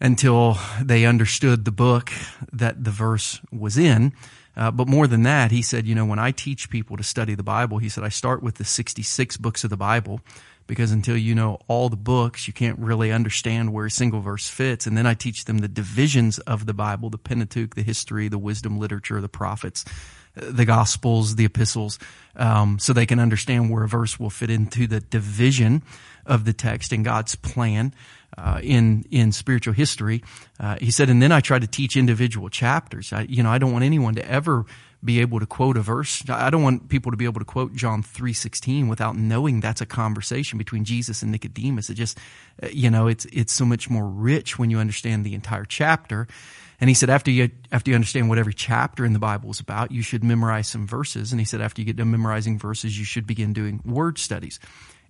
until 0.00 0.56
they 0.80 1.04
understood 1.04 1.64
the 1.64 1.72
book 1.72 2.10
that 2.52 2.84
the 2.84 2.90
verse 2.90 3.40
was 3.52 3.76
in. 3.76 4.12
Uh, 4.56 4.70
but 4.70 4.88
more 4.88 5.06
than 5.06 5.22
that, 5.22 5.50
he 5.50 5.62
said, 5.62 5.86
you 5.86 5.94
know, 5.94 6.04
when 6.04 6.18
I 6.18 6.32
teach 6.32 6.70
people 6.70 6.96
to 6.96 7.02
study 7.02 7.34
the 7.34 7.42
Bible, 7.42 7.78
he 7.78 7.88
said, 7.88 8.04
I 8.04 8.08
start 8.08 8.42
with 8.42 8.56
the 8.56 8.64
66 8.64 9.36
books 9.36 9.62
of 9.62 9.70
the 9.70 9.76
Bible 9.76 10.20
because 10.66 10.92
until 10.92 11.16
you 11.16 11.34
know 11.34 11.58
all 11.68 11.88
the 11.88 11.96
books, 11.96 12.46
you 12.46 12.52
can't 12.52 12.78
really 12.78 13.12
understand 13.12 13.72
where 13.72 13.86
a 13.86 13.90
single 13.90 14.20
verse 14.20 14.48
fits. 14.48 14.86
And 14.86 14.96
then 14.96 15.06
I 15.06 15.14
teach 15.14 15.44
them 15.44 15.58
the 15.58 15.68
divisions 15.68 16.38
of 16.40 16.66
the 16.66 16.74
Bible, 16.74 17.10
the 17.10 17.18
Pentateuch, 17.18 17.74
the 17.74 17.82
history, 17.82 18.28
the 18.28 18.38
wisdom 18.38 18.78
literature, 18.78 19.20
the 19.20 19.28
prophets, 19.28 19.84
the 20.34 20.64
gospels, 20.64 21.36
the 21.36 21.44
epistles, 21.44 21.98
um, 22.36 22.78
so 22.78 22.92
they 22.92 23.06
can 23.06 23.18
understand 23.18 23.70
where 23.70 23.84
a 23.84 23.88
verse 23.88 24.20
will 24.20 24.30
fit 24.30 24.50
into 24.50 24.86
the 24.86 25.00
division 25.00 25.82
of 26.24 26.44
the 26.44 26.52
text 26.52 26.92
and 26.92 27.04
God's 27.04 27.34
plan 27.34 27.92
uh, 28.38 28.60
in 28.62 29.04
in 29.10 29.32
spiritual 29.32 29.74
history. 29.74 30.22
Uh, 30.58 30.76
he 30.80 30.90
said, 30.90 31.10
and 31.10 31.20
then 31.20 31.32
I 31.32 31.40
try 31.40 31.58
to 31.58 31.66
teach 31.66 31.96
individual 31.96 32.48
chapters. 32.48 33.12
I, 33.12 33.22
you 33.22 33.42
know, 33.42 33.50
I 33.50 33.58
don't 33.58 33.72
want 33.72 33.84
anyone 33.84 34.14
to 34.14 34.30
ever 34.30 34.64
be 35.02 35.20
able 35.20 35.40
to 35.40 35.46
quote 35.46 35.76
a 35.76 35.80
verse. 35.80 36.22
I 36.28 36.50
don't 36.50 36.62
want 36.62 36.88
people 36.88 37.10
to 37.10 37.16
be 37.16 37.24
able 37.24 37.40
to 37.40 37.44
quote 37.46 37.74
John 37.74 38.02
three 38.02 38.34
sixteen 38.34 38.88
without 38.88 39.16
knowing 39.16 39.60
that's 39.60 39.80
a 39.80 39.86
conversation 39.86 40.58
between 40.58 40.84
Jesus 40.84 41.22
and 41.22 41.32
Nicodemus. 41.32 41.88
It 41.88 41.94
just, 41.94 42.18
you 42.70 42.90
know, 42.90 43.06
it's 43.06 43.24
it's 43.32 43.52
so 43.52 43.64
much 43.64 43.88
more 43.88 44.06
rich 44.06 44.58
when 44.58 44.70
you 44.70 44.78
understand 44.78 45.24
the 45.24 45.34
entire 45.34 45.64
chapter. 45.64 46.28
And 46.82 46.88
he 46.88 46.94
said, 46.94 47.10
after 47.10 47.30
you 47.30 47.50
after 47.72 47.90
you 47.90 47.94
understand 47.94 48.28
what 48.28 48.38
every 48.38 48.54
chapter 48.54 49.04
in 49.04 49.12
the 49.12 49.18
Bible 49.18 49.50
is 49.50 49.60
about, 49.60 49.90
you 49.90 50.02
should 50.02 50.22
memorize 50.22 50.68
some 50.68 50.86
verses. 50.86 51.32
And 51.32 51.40
he 51.40 51.44
said, 51.44 51.60
after 51.60 51.80
you 51.80 51.86
get 51.86 51.96
done 51.96 52.10
memorizing 52.10 52.58
verses, 52.58 52.98
you 52.98 53.04
should 53.04 53.26
begin 53.26 53.52
doing 53.52 53.80
word 53.84 54.18
studies. 54.18 54.60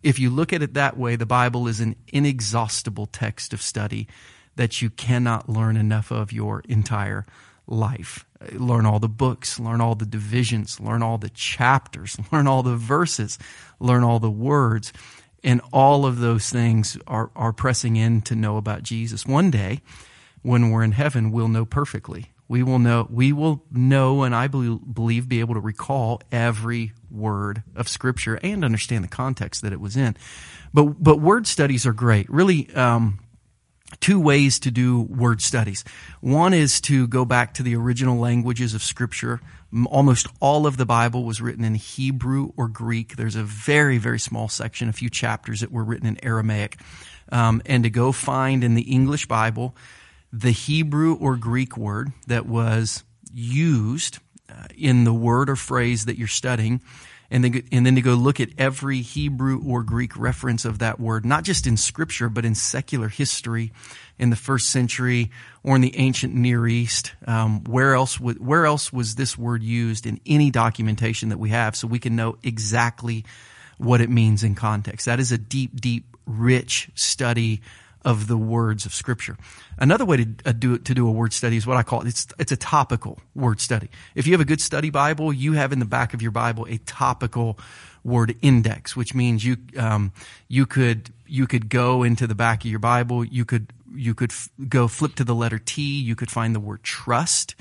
If 0.02 0.18
you 0.18 0.30
look 0.30 0.52
at 0.52 0.62
it 0.62 0.74
that 0.74 0.96
way, 0.96 1.16
the 1.16 1.26
Bible 1.26 1.68
is 1.68 1.80
an 1.80 1.96
inexhaustible 2.12 3.06
text 3.06 3.52
of 3.52 3.60
study 3.60 4.08
that 4.56 4.80
you 4.80 4.90
cannot 4.90 5.48
learn 5.48 5.76
enough 5.76 6.10
of 6.10 6.32
your 6.32 6.62
entire 6.68 7.26
life. 7.70 8.26
Learn 8.52 8.86
all 8.86 8.98
the 8.98 9.08
books, 9.08 9.60
learn 9.60 9.80
all 9.80 9.94
the 9.94 10.06
divisions, 10.06 10.80
learn 10.80 11.02
all 11.02 11.18
the 11.18 11.30
chapters, 11.30 12.18
learn 12.32 12.46
all 12.46 12.62
the 12.62 12.76
verses, 12.76 13.38
learn 13.78 14.02
all 14.02 14.18
the 14.18 14.30
words. 14.30 14.92
And 15.42 15.60
all 15.72 16.04
of 16.04 16.18
those 16.18 16.50
things 16.50 16.98
are, 17.06 17.30
are 17.34 17.52
pressing 17.52 17.96
in 17.96 18.20
to 18.22 18.34
know 18.34 18.56
about 18.58 18.82
Jesus. 18.82 19.24
One 19.24 19.50
day, 19.50 19.80
when 20.42 20.70
we're 20.70 20.84
in 20.84 20.92
heaven, 20.92 21.30
we'll 21.30 21.48
know 21.48 21.64
perfectly. 21.64 22.32
We 22.48 22.62
will 22.64 22.80
know, 22.80 23.06
we 23.08 23.32
will 23.32 23.64
know, 23.70 24.24
and 24.24 24.34
I 24.34 24.48
believe, 24.48 25.28
be 25.28 25.38
able 25.38 25.54
to 25.54 25.60
recall 25.60 26.20
every 26.32 26.92
word 27.08 27.62
of 27.76 27.88
scripture 27.88 28.40
and 28.42 28.64
understand 28.64 29.04
the 29.04 29.08
context 29.08 29.62
that 29.62 29.72
it 29.72 29.80
was 29.80 29.96
in. 29.96 30.16
But, 30.74 31.02
but 31.02 31.20
word 31.20 31.46
studies 31.46 31.86
are 31.86 31.92
great. 31.92 32.28
Really, 32.28 32.68
um, 32.74 33.20
two 34.00 34.18
ways 34.18 34.58
to 34.60 34.70
do 34.70 35.02
word 35.02 35.42
studies. 35.42 35.84
One 36.20 36.54
is 36.54 36.80
to 36.82 37.06
go 37.06 37.24
back 37.24 37.54
to 37.54 37.62
the 37.62 37.76
original 37.76 38.18
languages 38.18 38.74
of 38.74 38.82
scripture. 38.82 39.40
Almost 39.86 40.26
all 40.40 40.66
of 40.66 40.76
the 40.76 40.86
Bible 40.86 41.24
was 41.24 41.40
written 41.40 41.64
in 41.64 41.74
Hebrew 41.74 42.52
or 42.56 42.68
Greek. 42.68 43.16
There's 43.16 43.36
a 43.36 43.42
very, 43.42 43.98
very 43.98 44.18
small 44.18 44.48
section, 44.48 44.88
a 44.88 44.92
few 44.92 45.10
chapters 45.10 45.60
that 45.60 45.70
were 45.70 45.84
written 45.84 46.06
in 46.06 46.24
Aramaic. 46.24 46.78
Um, 47.30 47.62
and 47.66 47.84
to 47.84 47.90
go 47.90 48.10
find 48.10 48.64
in 48.64 48.74
the 48.74 48.82
English 48.82 49.26
Bible 49.26 49.76
the 50.32 50.50
Hebrew 50.50 51.14
or 51.14 51.36
Greek 51.36 51.76
word 51.76 52.12
that 52.26 52.46
was 52.46 53.04
used 53.32 54.18
uh, 54.48 54.66
in 54.76 55.04
the 55.04 55.12
word 55.12 55.50
or 55.50 55.56
phrase 55.56 56.06
that 56.06 56.18
you're 56.18 56.28
studying 56.28 56.80
and 57.30 57.44
then, 57.44 57.62
and 57.70 57.86
then 57.86 57.94
to 57.94 58.02
go 58.02 58.14
look 58.14 58.40
at 58.40 58.48
every 58.58 59.02
Hebrew 59.02 59.62
or 59.64 59.82
Greek 59.82 60.16
reference 60.16 60.64
of 60.64 60.80
that 60.80 60.98
word, 60.98 61.24
not 61.24 61.44
just 61.44 61.66
in 61.66 61.76
scripture, 61.76 62.28
but 62.28 62.44
in 62.44 62.54
secular 62.54 63.08
history 63.08 63.72
in 64.18 64.30
the 64.30 64.36
first 64.36 64.68
century 64.70 65.30
or 65.62 65.76
in 65.76 65.82
the 65.82 65.96
ancient 65.96 66.34
Near 66.34 66.66
East. 66.66 67.12
Um, 67.26 67.62
where 67.64 67.94
else 67.94 68.18
where 68.18 68.66
else 68.66 68.92
was 68.92 69.14
this 69.14 69.38
word 69.38 69.62
used 69.62 70.06
in 70.06 70.20
any 70.26 70.50
documentation 70.50 71.28
that 71.28 71.38
we 71.38 71.50
have 71.50 71.76
so 71.76 71.86
we 71.86 72.00
can 72.00 72.16
know 72.16 72.36
exactly 72.42 73.24
what 73.78 74.00
it 74.00 74.10
means 74.10 74.42
in 74.42 74.54
context? 74.54 75.06
That 75.06 75.20
is 75.20 75.30
a 75.30 75.38
deep, 75.38 75.80
deep, 75.80 76.16
rich 76.26 76.90
study 76.94 77.62
of 78.02 78.26
the 78.26 78.36
words 78.36 78.86
of 78.86 78.94
scripture. 78.94 79.36
Another 79.78 80.04
way 80.04 80.16
to 80.18 80.26
uh, 80.46 80.52
do 80.52 80.78
to 80.78 80.94
do 80.94 81.06
a 81.06 81.10
word 81.10 81.32
study 81.32 81.56
is 81.56 81.66
what 81.66 81.76
I 81.76 81.82
call 81.82 82.00
it. 82.02 82.08
It's, 82.08 82.26
it's 82.38 82.52
a 82.52 82.56
topical 82.56 83.18
word 83.34 83.60
study. 83.60 83.88
If 84.14 84.26
you 84.26 84.32
have 84.32 84.40
a 84.40 84.46
good 84.46 84.60
study 84.60 84.90
Bible, 84.90 85.32
you 85.32 85.52
have 85.54 85.72
in 85.72 85.78
the 85.78 85.84
back 85.84 86.14
of 86.14 86.22
your 86.22 86.30
Bible 86.30 86.66
a 86.68 86.78
topical 86.78 87.58
word 88.02 88.36
index, 88.40 88.96
which 88.96 89.14
means 89.14 89.44
you, 89.44 89.58
um, 89.76 90.12
you 90.48 90.66
could 90.66 91.10
you 91.26 91.46
could 91.46 91.68
go 91.68 92.02
into 92.02 92.26
the 92.26 92.34
back 92.34 92.64
of 92.64 92.70
your 92.70 92.80
Bible. 92.80 93.24
You 93.24 93.44
could 93.44 93.72
you 93.94 94.14
could 94.14 94.32
f- 94.32 94.48
go 94.68 94.88
flip 94.88 95.14
to 95.16 95.24
the 95.24 95.34
letter 95.34 95.58
T. 95.58 96.00
You 96.00 96.16
could 96.16 96.30
find 96.30 96.54
the 96.54 96.60
word 96.60 96.82
trust, 96.82 97.54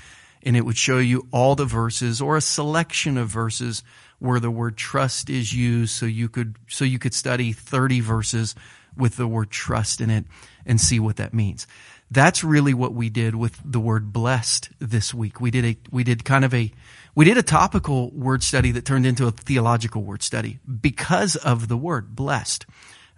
and 0.43 0.55
it 0.55 0.65
would 0.65 0.77
show 0.77 0.99
you 0.99 1.27
all 1.31 1.55
the 1.55 1.65
verses 1.65 2.21
or 2.21 2.37
a 2.37 2.41
selection 2.41 3.17
of 3.17 3.27
verses 3.27 3.83
where 4.19 4.39
the 4.39 4.51
word 4.51 4.77
trust 4.77 5.29
is 5.29 5.53
used. 5.53 5.93
So 5.93 6.05
you 6.05 6.29
could 6.29 6.55
so 6.67 6.85
you 6.85 6.99
could 6.99 7.13
study 7.13 7.51
thirty 7.51 7.99
verses 7.99 8.55
with 8.99 9.15
the 9.15 9.27
word 9.27 9.49
trust 9.49 10.01
in 10.01 10.09
it 10.09 10.25
and 10.65 10.79
see 10.79 10.99
what 10.99 11.15
that 11.15 11.33
means. 11.33 11.65
That's 12.11 12.43
really 12.43 12.73
what 12.73 12.93
we 12.93 13.09
did 13.09 13.35
with 13.35 13.59
the 13.63 13.79
word 13.79 14.11
blessed 14.11 14.69
this 14.79 15.13
week. 15.13 15.39
We 15.39 15.51
did 15.51 15.65
a 15.65 15.77
we 15.91 16.03
did 16.03 16.25
kind 16.25 16.43
of 16.43 16.53
a 16.53 16.71
we 17.15 17.25
did 17.25 17.37
a 17.37 17.43
topical 17.43 18.11
word 18.11 18.43
study 18.43 18.71
that 18.71 18.85
turned 18.85 19.05
into 19.05 19.27
a 19.27 19.31
theological 19.31 20.03
word 20.03 20.23
study 20.23 20.59
because 20.81 21.35
of 21.35 21.67
the 21.67 21.77
word 21.77 22.15
blessed. 22.15 22.65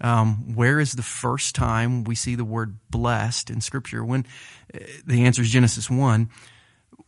Um, 0.02 0.56
where 0.56 0.80
is 0.80 0.94
the 0.94 1.04
first 1.04 1.56
time 1.56 2.04
we 2.04 2.16
see 2.16 2.36
the 2.36 2.44
word 2.44 2.80
blessed 2.90 3.50
in 3.50 3.62
Scripture? 3.62 4.04
When 4.04 4.26
uh, 4.74 4.80
the 5.06 5.26
answer 5.26 5.42
is 5.42 5.52
Genesis 5.52 5.90
one. 5.90 6.30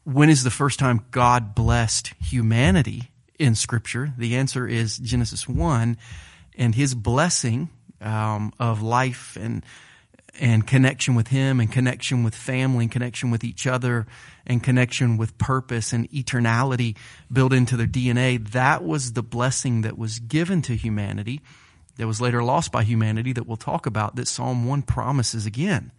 When 0.06 0.30
is 0.30 0.44
the 0.44 0.52
first 0.52 0.80
time 0.80 1.06
God 1.12 1.56
blessed 1.56 2.14
humanity 2.22 3.12
in 3.40 3.56
Scripture? 3.56 4.14
The 4.18 4.36
answer 4.36 4.68
is 4.68 4.98
Genesis 4.98 5.48
one, 5.48 5.98
and 6.58 6.76
His 6.76 6.94
blessing 6.94 7.70
um, 8.04 8.54
of 8.60 8.82
life 8.82 9.38
and 9.40 9.66
and 10.40 10.66
connection 10.66 11.14
with 11.14 11.28
Him 11.28 11.60
and 11.60 11.72
connection 11.72 12.24
with 12.24 12.34
family 12.34 12.86
and 12.86 12.92
connection 12.92 13.30
with 13.30 13.44
each 13.44 13.68
other 13.68 14.08
and 14.48 14.64
connection 14.64 15.16
with 15.16 15.38
purpose 15.38 15.94
and 15.94 16.10
eternality 16.10 16.98
built 17.32 17.54
into 17.54 17.78
their 17.78 17.86
DNA. 17.86 18.44
That 18.52 18.84
was 18.84 19.14
the 19.14 19.22
blessing 19.22 19.82
that 19.82 19.96
was 19.96 20.18
given 20.18 20.64
to 20.64 20.76
humanity 20.76 21.40
that 21.98 22.08
was 22.08 22.20
later 22.20 22.44
lost 22.44 22.72
by 22.72 22.84
humanity 22.84 23.34
that 23.34 23.48
we'll 23.48 23.58
talk 23.58 23.86
about 23.86 24.16
that 24.16 24.28
Psalm 24.28 24.66
1 24.68 24.82
promises 24.84 25.46
again. 25.46 25.92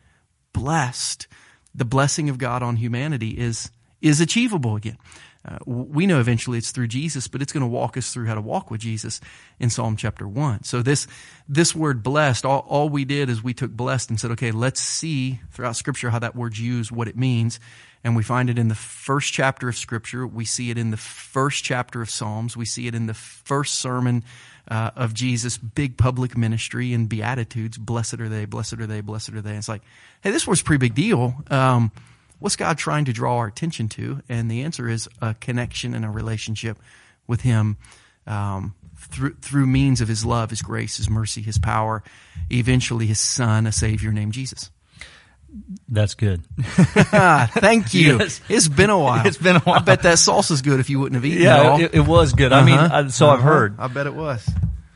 Blessed. 0.53 1.27
The 1.75 1.85
blessing 1.85 2.29
of 2.29 2.39
God 2.39 2.63
on 2.63 2.77
humanity 2.77 3.31
is, 3.31 3.71
is 4.01 4.21
achievable 4.21 4.77
again. 4.77 4.99
Uh, 5.47 5.59
we 5.67 6.07
know 6.07 6.21
eventually 6.21 6.57
it's 6.57 6.71
through 6.71 6.89
Jesus, 6.89 7.29
but 7.29 7.43
it's 7.43 7.53
going 7.53 7.61
to 7.61 7.67
walk 7.67 7.97
us 7.99 8.13
through 8.15 8.27
how 8.27 8.35
to 8.35 8.41
walk 8.41 8.71
with 8.71 8.81
Jesus 8.81 9.21
in 9.59 9.69
Psalm 9.69 9.97
chapter 9.97 10.27
one. 10.27 10.63
So 10.65 10.81
this, 10.81 11.07
this 11.47 11.75
word 11.75 12.03
blessed, 12.03 12.47
all, 12.47 12.65
all 12.69 12.89
we 12.89 13.05
did 13.05 13.29
is 13.29 13.43
we 13.43 13.53
took 13.53 13.71
blessed 13.71 14.09
and 14.09 14.19
said, 14.19 14.31
okay, 14.31 14.53
let's 14.53 14.81
see 14.81 15.41
throughout 15.53 15.77
scripture 15.77 16.09
how 16.09 16.19
that 16.21 16.35
word's 16.35 16.59
used, 16.59 16.91
what 16.91 17.09
it 17.09 17.17
means. 17.17 17.61
And 18.03 18.17
we 18.17 18.23
find 18.23 18.51
it 18.51 18.59
in 18.59 18.69
the 18.69 18.75
first 18.75 19.33
chapter 19.33 19.69
of 19.69 19.77
scripture. 19.77 20.27
We 20.27 20.45
see 20.45 20.71
it 20.71 20.79
in 20.79 20.91
the 20.91 20.97
first 20.99 21.65
chapter 21.65 22.03
of 22.03 22.11
Psalms. 22.11 22.57
We 22.57 22.67
see 22.67 22.87
it 22.87 22.95
in 22.95 23.07
the 23.07 23.15
first 23.15 23.77
sermon 23.77 24.25
uh, 24.69 24.91
of 24.97 25.15
Jesus' 25.15 25.57
big 25.59 25.97
public 25.97 26.37
ministry 26.37 26.93
and 26.93 27.09
Beatitudes. 27.09 27.79
Blessed 27.79 28.21
are 28.21 28.29
they, 28.29 28.45
blessed 28.45 28.75
are 28.75 28.87
they, 28.87 29.01
blessed 29.01 29.31
are 29.31 29.41
they. 29.41 29.55
It's 29.55 29.69
like, 29.69 29.83
hey, 30.23 30.31
this 30.31 30.47
was 30.47 30.61
a 30.61 30.65
pretty 30.65 30.81
big 30.87 30.95
deal. 30.95 31.35
Um, 31.51 31.93
what's 32.39 32.57
God 32.57 32.79
trying 32.79 33.05
to 33.07 33.13
draw 33.13 33.39
our 33.39 33.47
attention 33.47 33.89
to? 33.91 34.21
And 34.29 34.51
the 34.51 34.63
answer 34.63 34.89
is 34.89 35.09
a 35.21 35.35
connection 35.35 35.95
and 35.95 36.05
a 36.05 36.09
relationship 36.11 36.79
with 37.27 37.41
Him 37.43 37.77
um, 38.27 38.75
through 38.97 39.35
through 39.41 39.67
means 39.67 40.01
of 40.01 40.09
His 40.09 40.25
love, 40.25 40.51
His 40.51 40.63
grace, 40.63 40.97
His 40.97 41.09
mercy, 41.11 41.43
His 41.43 41.59
power, 41.59 42.03
eventually 42.51 43.07
His 43.07 43.21
Son, 43.21 43.67
a 43.67 43.73
Savior 43.73 44.13
named 44.13 44.33
Jesus. 44.33 44.71
That's 45.89 46.15
good. 46.15 46.43
Thank 46.59 47.95
you. 47.95 48.19
Yes. 48.19 48.41
It's 48.49 48.69
been 48.69 48.91
a 48.91 48.99
while. 48.99 49.25
It's 49.27 49.37
been 49.37 49.57
a 49.57 49.61
while. 49.61 49.77
I 49.77 49.83
bet 49.83 50.03
that 50.03 50.19
salsa's 50.19 50.63
good 50.63 50.81
if 50.81 50.91
you 50.91 50.99
wouldn't 50.99 51.15
have 51.15 51.25
eaten 51.25 51.43
it 51.43 51.45
Yeah, 51.45 51.79
it, 51.79 51.95
it 51.95 52.01
was 52.01 52.33
good. 52.33 52.53
I 52.53 52.65
mean, 52.65 52.75
Uh-huh. 52.79 53.05
I, 53.05 53.09
so 53.09 53.29
I've 53.29 53.39
Uh-huh. 53.39 53.49
heard. 53.49 53.77
I 53.79 53.87
bet 53.89 54.07
it 54.07 54.15
was. 54.15 54.49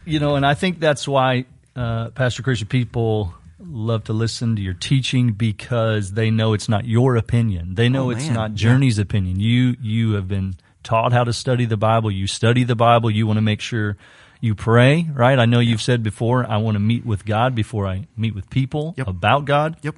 You 0.05 0.19
know, 0.21 0.35
and 0.37 0.45
I 0.45 0.55
think 0.55 0.81
that's 0.81 1.07
why 1.07 1.45
uh, 1.77 2.09
Pastor 2.11 2.43
Christian 2.43 2.67
people 2.67 3.33
love 3.71 4.05
to 4.05 4.13
listen 4.13 4.57
to 4.57 4.63
your 4.63 4.75
teaching 4.75 5.33
because 5.33 6.13
they 6.13 6.31
know 6.31 6.53
it's 6.55 6.69
not 6.69 6.87
your 6.87 7.17
opinion. 7.17 7.75
They 7.75 7.89
know 7.89 8.07
Oh, 8.07 8.11
it's 8.11 8.29
not 8.29 8.55
Journey's 8.55 8.99
opinion. 8.99 9.41
You 9.41 9.77
you 9.81 10.13
have 10.13 10.27
been 10.29 10.55
taught 10.83 11.13
how 11.13 11.25
to 11.25 11.33
study 11.33 11.65
the 11.67 11.77
Bible. 11.77 12.11
You 12.11 12.27
study 12.27 12.65
the 12.65 12.77
Bible. 12.77 13.11
You 13.11 13.27
want 13.27 13.37
to 13.37 13.43
make 13.43 13.61
sure 13.61 13.97
you 14.41 14.55
pray, 14.55 15.07
right? 15.13 15.39
I 15.39 15.47
know 15.47 15.59
you've 15.61 15.83
said 15.83 16.03
before, 16.03 16.49
I 16.49 16.59
want 16.59 16.77
to 16.77 16.81
meet 16.81 17.05
with 17.05 17.25
God 17.27 17.55
before 17.55 17.87
I 17.87 18.07
meet 18.17 18.35
with 18.35 18.49
people 18.51 18.95
Yep. 18.97 19.09
about 19.09 19.45
God. 19.45 19.77
Yep. 19.83 19.97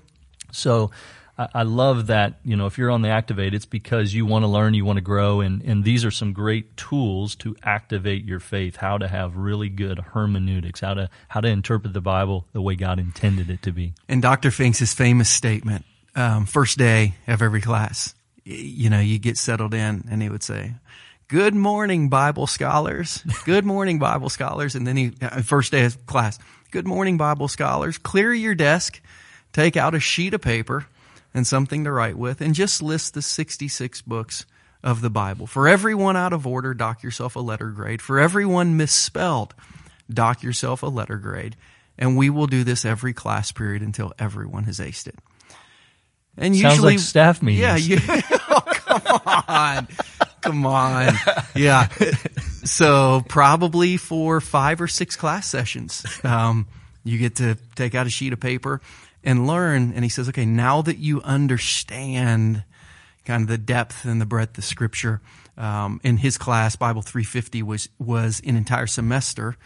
So 0.50 0.90
I, 1.54 1.62
love 1.62 2.08
that, 2.08 2.34
you 2.44 2.56
know, 2.56 2.66
if 2.66 2.76
you're 2.76 2.90
on 2.90 3.02
the 3.02 3.08
Activate, 3.08 3.54
it's 3.54 3.64
because 3.64 4.12
you 4.12 4.26
want 4.26 4.42
to 4.42 4.46
learn, 4.46 4.74
you 4.74 4.84
want 4.84 4.98
to 4.98 5.02
grow, 5.02 5.40
and, 5.40 5.62
and 5.62 5.84
these 5.84 6.04
are 6.04 6.10
some 6.10 6.32
great 6.32 6.76
tools 6.76 7.34
to 7.36 7.56
activate 7.62 8.24
your 8.24 8.40
faith, 8.40 8.76
how 8.76 8.98
to 8.98 9.08
have 9.08 9.36
really 9.36 9.70
good 9.70 9.98
hermeneutics, 9.98 10.80
how 10.80 10.94
to 10.94 11.08
how 11.28 11.40
to 11.40 11.48
interpret 11.48 11.94
the 11.94 12.00
Bible 12.00 12.46
the 12.52 12.60
way 12.60 12.74
God 12.74 12.98
intended 12.98 13.48
it 13.48 13.62
to 13.62 13.72
be. 13.72 13.94
And 14.08 14.20
Dr. 14.20 14.50
Finks' 14.50 14.92
famous 14.92 15.30
statement, 15.30 15.86
um, 16.14 16.44
first 16.44 16.76
day 16.76 17.14
of 17.26 17.40
every 17.40 17.62
class, 17.62 18.14
you 18.44 18.90
know, 18.90 19.00
you 19.00 19.18
get 19.18 19.38
settled 19.38 19.72
in 19.72 20.04
and 20.10 20.20
he 20.20 20.28
would 20.28 20.42
say, 20.42 20.74
Good 21.28 21.54
morning, 21.54 22.08
Bible 22.08 22.48
scholars. 22.48 23.22
Good 23.44 23.64
morning, 23.64 23.98
Bible 23.98 24.28
scholars. 24.28 24.74
And 24.74 24.86
then 24.86 24.96
he, 24.96 25.12
uh, 25.22 25.42
first 25.42 25.72
day 25.72 25.84
of 25.84 26.04
class, 26.06 26.38
Good 26.70 26.86
morning, 26.86 27.16
Bible 27.16 27.48
scholars. 27.48 27.96
Clear 27.98 28.34
your 28.34 28.54
desk, 28.54 29.00
take 29.52 29.76
out 29.76 29.94
a 29.94 30.00
sheet 30.00 30.34
of 30.34 30.42
paper 30.42 30.86
and 31.34 31.46
something 31.46 31.84
to 31.84 31.92
write 31.92 32.16
with, 32.16 32.40
and 32.40 32.54
just 32.54 32.82
list 32.82 33.14
the 33.14 33.22
66 33.22 34.02
books 34.02 34.46
of 34.82 35.00
the 35.00 35.10
Bible. 35.10 35.46
For 35.46 35.68
everyone 35.68 36.16
out 36.16 36.32
of 36.32 36.46
order, 36.46 36.74
dock 36.74 37.02
yourself 37.02 37.36
a 37.36 37.40
letter 37.40 37.68
grade. 37.68 38.00
For 38.02 38.18
everyone 38.18 38.76
misspelled, 38.76 39.54
dock 40.12 40.42
yourself 40.42 40.82
a 40.82 40.86
letter 40.86 41.16
grade. 41.16 41.56
And 41.98 42.16
we 42.16 42.30
will 42.30 42.46
do 42.46 42.64
this 42.64 42.84
every 42.84 43.12
class 43.12 43.52
period 43.52 43.82
until 43.82 44.12
everyone 44.18 44.64
has 44.64 44.78
aced 44.78 45.06
it. 45.06 45.16
And 46.36 46.56
Sounds 46.56 46.74
usually, 46.76 46.94
like 46.94 47.00
staff 47.00 47.42
meetings. 47.42 47.60
yeah, 47.60 47.76
you, 47.76 47.98
oh, 48.48 48.62
come 48.66 49.02
on, 49.48 49.88
come 50.40 50.66
on, 50.66 51.12
yeah. 51.54 51.88
So 52.64 53.22
probably 53.28 53.98
for 53.98 54.40
five 54.40 54.80
or 54.80 54.88
six 54.88 55.16
class 55.16 55.46
sessions, 55.46 56.04
um, 56.24 56.66
you 57.04 57.18
get 57.18 57.36
to 57.36 57.56
take 57.74 57.94
out 57.94 58.06
a 58.06 58.10
sheet 58.10 58.32
of 58.32 58.40
paper 58.40 58.80
and 59.24 59.46
learn. 59.46 59.92
And 59.94 60.04
he 60.04 60.08
says, 60.08 60.28
okay, 60.28 60.46
now 60.46 60.82
that 60.82 60.98
you 60.98 61.20
understand 61.22 62.64
kind 63.24 63.42
of 63.42 63.48
the 63.48 63.58
depth 63.58 64.04
and 64.04 64.20
the 64.20 64.26
breadth 64.26 64.58
of 64.58 64.64
Scripture, 64.64 65.20
um, 65.56 66.00
in 66.02 66.16
his 66.16 66.38
class, 66.38 66.76
Bible 66.76 67.02
350 67.02 67.62
was 67.62 67.88
was 67.98 68.40
an 68.44 68.56
entire 68.56 68.86
semester 68.86 69.56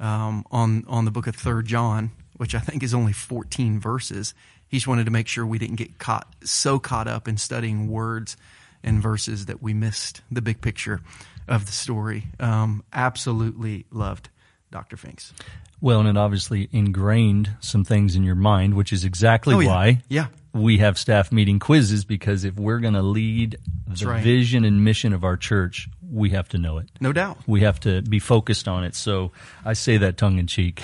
um, 0.00 0.44
on 0.50 0.84
on 0.88 1.04
the 1.04 1.10
book 1.10 1.26
of 1.26 1.36
Third 1.36 1.66
John, 1.66 2.10
which 2.36 2.54
I 2.54 2.58
think 2.58 2.82
is 2.82 2.94
only 2.94 3.12
14 3.12 3.78
verses. 3.78 4.34
He 4.66 4.78
just 4.78 4.86
wanted 4.86 5.04
to 5.04 5.10
make 5.10 5.28
sure 5.28 5.44
we 5.44 5.58
didn't 5.58 5.76
get 5.76 5.98
caught 5.98 6.26
so 6.42 6.78
caught 6.78 7.06
up 7.06 7.28
in 7.28 7.36
studying 7.36 7.88
words 7.88 8.36
and 8.82 9.02
verses 9.02 9.46
that 9.46 9.62
we 9.62 9.74
missed 9.74 10.22
the 10.30 10.40
big 10.40 10.62
picture 10.62 11.00
of 11.46 11.66
the 11.66 11.72
story. 11.72 12.24
Um, 12.40 12.82
absolutely 12.92 13.84
loved 13.90 14.30
Dr. 14.72 14.96
Finks. 14.96 15.32
Well, 15.80 16.00
and 16.00 16.08
it 16.08 16.16
obviously 16.16 16.68
ingrained 16.72 17.50
some 17.60 17.84
things 17.84 18.16
in 18.16 18.24
your 18.24 18.34
mind, 18.34 18.74
which 18.74 18.92
is 18.92 19.04
exactly 19.04 19.54
Oh, 19.54 19.60
yeah. 19.60 19.68
why 19.68 20.02
Yeah. 20.08 20.26
we 20.52 20.78
have 20.78 20.98
staff 20.98 21.30
meeting 21.30 21.58
quizzes 21.60 22.04
because 22.04 22.42
if 22.44 22.56
we're 22.56 22.78
going 22.80 22.94
to 22.94 23.02
lead 23.02 23.56
the 23.86 24.06
right. 24.06 24.22
vision 24.22 24.64
and 24.64 24.82
mission 24.84 25.12
of 25.12 25.22
our 25.24 25.36
church, 25.36 25.88
we 26.10 26.30
have 26.30 26.48
to 26.50 26.58
know 26.58 26.78
it. 26.78 26.88
No 27.00 27.12
doubt. 27.12 27.38
We 27.46 27.60
have 27.60 27.78
to 27.80 28.02
be 28.02 28.18
focused 28.18 28.66
on 28.68 28.82
it. 28.84 28.94
So 28.94 29.30
I 29.64 29.72
say 29.74 29.96
that 29.98 30.16
tongue 30.16 30.38
in 30.38 30.46
cheek. 30.46 30.82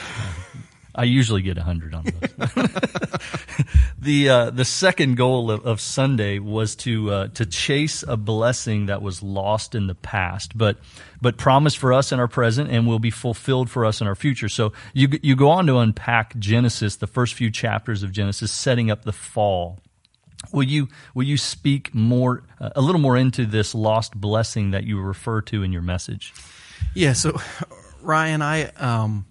I 0.95 1.05
usually 1.05 1.43
get 1.43 1.57
a 1.59 1.63
hundred 1.63 1.95
on 1.95 2.05
those. 2.05 2.53
the 4.01 4.29
uh, 4.29 4.51
the 4.51 4.65
second 4.65 5.17
goal 5.17 5.51
of, 5.51 5.65
of 5.65 5.81
Sunday 5.81 6.39
was 6.41 6.75
to 6.77 7.11
uh, 7.13 7.29
to 7.29 7.47
chase 7.47 8.03
a 8.07 8.17
blessing 8.17 8.87
that 8.87 9.01
was 9.01 9.23
lost 9.23 9.75
in 9.77 9.87
the 9.87 9.95
past, 9.95 10.57
but 10.59 10.79
but 11.21 11.37
promised 11.37 11.79
for 11.79 11.93
us 11.93 12.13
in 12.13 12.21
our 12.21 12.29
present 12.29 12.71
and 12.71 12.87
will 12.87 12.99
be 12.99 13.11
fulfilled 13.11 13.71
for 13.71 13.85
us 13.85 14.01
in 14.01 14.07
our 14.07 14.15
future. 14.15 14.49
So 14.49 14.73
you 14.93 15.09
you 15.23 15.37
go 15.37 15.51
on 15.51 15.67
to 15.67 15.79
unpack 15.79 16.37
Genesis, 16.39 16.97
the 16.97 17.07
first 17.07 17.35
few 17.35 17.51
chapters 17.51 18.03
of 18.03 18.13
Genesis, 18.13 18.53
setting 18.53 18.91
up 18.91 19.05
the 19.05 19.13
fall. 19.13 19.79
Will 20.53 20.65
you 20.65 20.89
will 21.15 21.25
you 21.25 21.37
speak 21.37 21.95
more 21.95 22.45
uh, 22.61 22.71
a 22.77 22.81
little 22.81 23.01
more 23.01 23.17
into 23.17 23.45
this 23.47 23.75
lost 23.75 24.15
blessing 24.15 24.71
that 24.71 24.85
you 24.85 25.01
refer 25.01 25.41
to 25.43 25.63
in 25.63 25.73
your 25.73 25.83
message? 25.83 26.33
Yeah. 26.95 27.13
So, 27.13 27.41
Ryan, 28.03 28.43
I 28.43 28.65
um, 28.77 29.27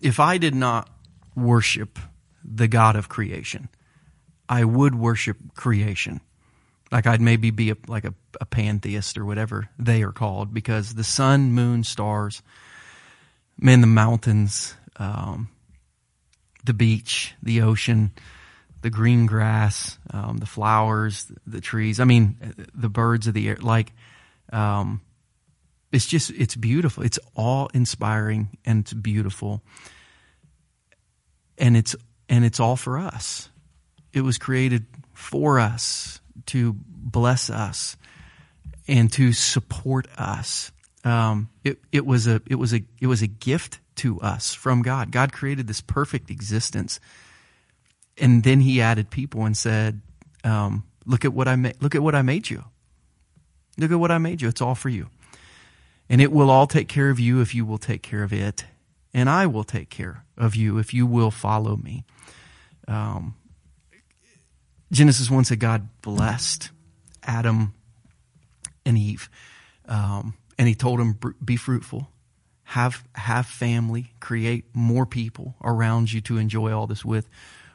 if 0.00 0.20
I 0.20 0.38
did 0.38 0.54
not 0.54 0.88
worship 1.36 1.98
the 2.42 2.68
God 2.68 2.96
of 2.96 3.08
creation, 3.08 3.68
I 4.48 4.64
would 4.64 4.94
worship 4.94 5.36
creation. 5.54 6.20
Like 6.90 7.06
I'd 7.06 7.20
maybe 7.20 7.50
be 7.50 7.70
a, 7.70 7.76
like 7.86 8.04
a, 8.04 8.14
a 8.40 8.46
pantheist 8.46 9.18
or 9.18 9.24
whatever 9.24 9.68
they 9.78 10.02
are 10.02 10.12
called, 10.12 10.54
because 10.54 10.94
the 10.94 11.04
sun, 11.04 11.52
moon, 11.52 11.84
stars, 11.84 12.42
man, 13.58 13.80
the 13.80 13.86
mountains, 13.86 14.74
um, 14.96 15.48
the 16.64 16.74
beach, 16.74 17.34
the 17.42 17.62
ocean, 17.62 18.12
the 18.80 18.90
green 18.90 19.26
grass, 19.26 19.98
um, 20.12 20.38
the 20.38 20.46
flowers, 20.46 21.30
the 21.46 21.60
trees. 21.60 22.00
I 22.00 22.04
mean, 22.04 22.36
the 22.74 22.88
birds 22.88 23.26
of 23.26 23.34
the 23.34 23.48
air. 23.48 23.56
Like, 23.60 23.92
um, 24.52 25.00
it's 25.92 26.06
just 26.06 26.30
it's 26.30 26.56
beautiful. 26.56 27.02
It's 27.02 27.18
all 27.34 27.68
inspiring 27.74 28.58
and 28.64 28.80
it's 28.80 28.92
beautiful. 28.92 29.62
and 31.58 31.76
it's 31.76 31.96
and 32.28 32.44
it's 32.44 32.60
all 32.60 32.76
for 32.76 32.98
us. 32.98 33.50
It 34.12 34.22
was 34.22 34.38
created 34.38 34.86
for 35.12 35.58
us 35.58 36.20
to 36.46 36.74
bless 36.88 37.50
us 37.50 37.96
and 38.86 39.12
to 39.12 39.32
support 39.32 40.08
us. 40.16 40.72
Um, 41.04 41.50
it, 41.62 41.78
it 41.92 42.06
was 42.06 42.26
a 42.26 42.42
it 42.46 42.56
was 42.56 42.74
a 42.74 42.82
it 43.00 43.06
was 43.06 43.22
a 43.22 43.26
gift 43.26 43.80
to 43.96 44.20
us 44.20 44.54
from 44.54 44.82
God. 44.82 45.12
God 45.12 45.32
created 45.32 45.68
this 45.68 45.80
perfect 45.80 46.30
existence, 46.30 46.98
and 48.16 48.42
then 48.42 48.60
He 48.60 48.80
added 48.80 49.10
people 49.10 49.44
and 49.44 49.56
said, 49.56 50.00
um, 50.42 50.84
"Look 51.06 51.24
at 51.24 51.32
what 51.32 51.46
I 51.46 51.56
made. 51.56 51.80
Look 51.80 51.94
at 51.94 52.02
what 52.02 52.14
I 52.14 52.22
made 52.22 52.50
you. 52.50 52.64
Look 53.76 53.92
at 53.92 54.00
what 54.00 54.10
I 54.10 54.18
made 54.18 54.42
you. 54.42 54.48
It's 54.48 54.60
all 54.60 54.74
for 54.74 54.88
you, 54.88 55.08
and 56.08 56.20
it 56.20 56.32
will 56.32 56.50
all 56.50 56.66
take 56.66 56.88
care 56.88 57.10
of 57.10 57.20
you 57.20 57.40
if 57.40 57.54
you 57.54 57.64
will 57.64 57.78
take 57.78 58.02
care 58.02 58.24
of 58.24 58.32
it, 58.32 58.64
and 59.14 59.30
I 59.30 59.46
will 59.46 59.64
take 59.64 59.90
care 59.90 60.24
of 60.36 60.56
you 60.56 60.78
if 60.78 60.92
you 60.92 61.06
will 61.06 61.30
follow 61.30 61.76
me." 61.76 62.04
Um, 62.88 63.34
Genesis 64.90 65.30
one 65.30 65.44
said 65.44 65.60
God 65.60 65.88
blessed 66.02 66.70
Adam 67.22 67.74
and 68.86 68.96
Eve, 68.96 69.28
um, 69.86 70.34
and 70.58 70.68
He 70.68 70.74
told 70.74 71.00
them, 71.00 71.18
"Be 71.44 71.56
fruitful." 71.56 72.10
have 72.68 73.02
have 73.14 73.46
family, 73.46 74.12
create 74.20 74.66
more 74.74 75.06
people 75.06 75.54
around 75.64 76.12
you 76.12 76.20
to 76.20 76.36
enjoy 76.36 76.70
all 76.70 76.86
this 76.86 77.02
with, 77.02 77.26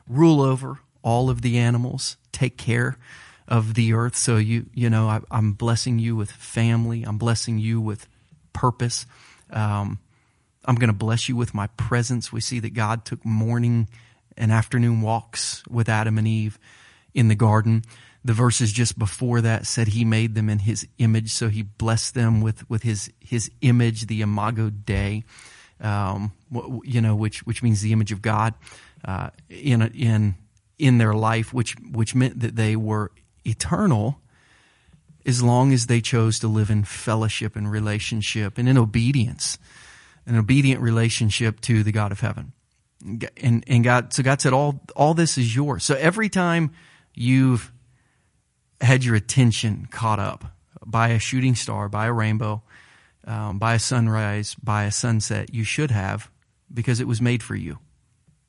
rule 0.07 0.39
over 0.39 0.77
all 1.01 1.31
of 1.31 1.41
the 1.41 1.57
animals, 1.57 2.15
take 2.31 2.57
care 2.57 2.99
of 3.47 3.73
the 3.73 3.91
earth. 3.91 4.15
So 4.15 4.37
you 4.37 4.67
you 4.71 4.91
know 4.91 5.07
I, 5.09 5.21
am 5.31 5.53
blessing 5.53 5.97
you 5.97 6.15
with 6.15 6.31
family. 6.31 7.01
I'm 7.01 7.17
blessing 7.17 7.57
you 7.57 7.81
with 7.81 8.07
purpose. 8.53 9.07
Um, 9.49 9.97
I'm 10.63 10.75
going 10.75 10.89
to 10.89 10.93
bless 10.93 11.27
you 11.27 11.35
with 11.35 11.55
my 11.55 11.67
presence. 11.75 12.31
We 12.31 12.39
see 12.39 12.59
that 12.59 12.75
God 12.75 13.03
took 13.03 13.25
morning 13.25 13.89
and 14.37 14.51
afternoon 14.51 15.01
walks 15.01 15.63
with 15.67 15.89
Adam 15.89 16.19
and 16.19 16.27
Eve 16.27 16.59
in 17.13 17.27
the 17.27 17.35
garden 17.35 17.83
the 18.25 18.33
verses 18.33 18.71
just 18.71 18.97
before 18.97 19.41
that 19.41 19.65
said 19.65 19.89
he 19.89 20.05
made 20.05 20.33
them 20.35 20.49
in 20.49 20.59
his 20.59 20.87
image, 20.97 21.31
so 21.31 21.49
he 21.49 21.61
blessed 21.61 22.13
them 22.13 22.41
with, 22.41 22.69
with 22.69 22.83
his, 22.83 23.11
his 23.19 23.51
image, 23.61 24.07
the 24.07 24.21
imago 24.21 24.69
Dei, 24.69 25.25
um, 25.81 26.31
you 26.83 27.01
know, 27.01 27.15
which, 27.15 27.45
which 27.45 27.61
means 27.61 27.81
the 27.81 27.91
image 27.91 28.11
of 28.11 28.21
God, 28.21 28.53
uh, 29.03 29.31
in, 29.49 29.81
in, 29.81 30.35
in 30.79 30.97
their 30.99 31.13
life, 31.13 31.53
which, 31.53 31.75
which 31.91 32.15
meant 32.15 32.39
that 32.39 32.55
they 32.55 32.77
were 32.77 33.11
eternal 33.45 34.19
as 35.25 35.43
long 35.43 35.73
as 35.73 35.87
they 35.87 35.99
chose 35.99 36.39
to 36.39 36.47
live 36.47 36.69
in 36.69 36.83
fellowship 36.83 37.57
and 37.57 37.69
relationship 37.69 38.57
and 38.57 38.69
in 38.69 38.77
obedience, 38.77 39.57
an 40.25 40.37
obedient 40.37 40.81
relationship 40.81 41.59
to 41.59 41.83
the 41.83 41.91
God 41.91 42.13
of 42.13 42.21
heaven. 42.21 42.53
And, 43.35 43.65
and 43.67 43.83
God, 43.83 44.13
so 44.13 44.23
God 44.23 44.39
said, 44.39 44.53
all, 44.53 44.81
all 44.95 45.13
this 45.13 45.37
is 45.37 45.53
yours. 45.53 45.83
So 45.83 45.95
every 45.95 46.29
time 46.29 46.71
you've 47.13 47.71
had 48.81 49.03
your 49.03 49.15
attention 49.15 49.87
caught 49.89 50.19
up 50.19 50.45
by 50.85 51.09
a 51.09 51.19
shooting 51.19 51.55
star, 51.55 51.89
by 51.89 52.07
a 52.07 52.13
rainbow, 52.13 52.61
um, 53.25 53.59
by 53.59 53.75
a 53.75 53.79
sunrise, 53.79 54.55
by 54.55 54.83
a 54.83 54.91
sunset. 54.91 55.53
You 55.53 55.63
should 55.63 55.91
have 55.91 56.29
because 56.73 56.99
it 56.99 57.07
was 57.07 57.21
made 57.21 57.41
for 57.41 57.55
you. 57.55 57.79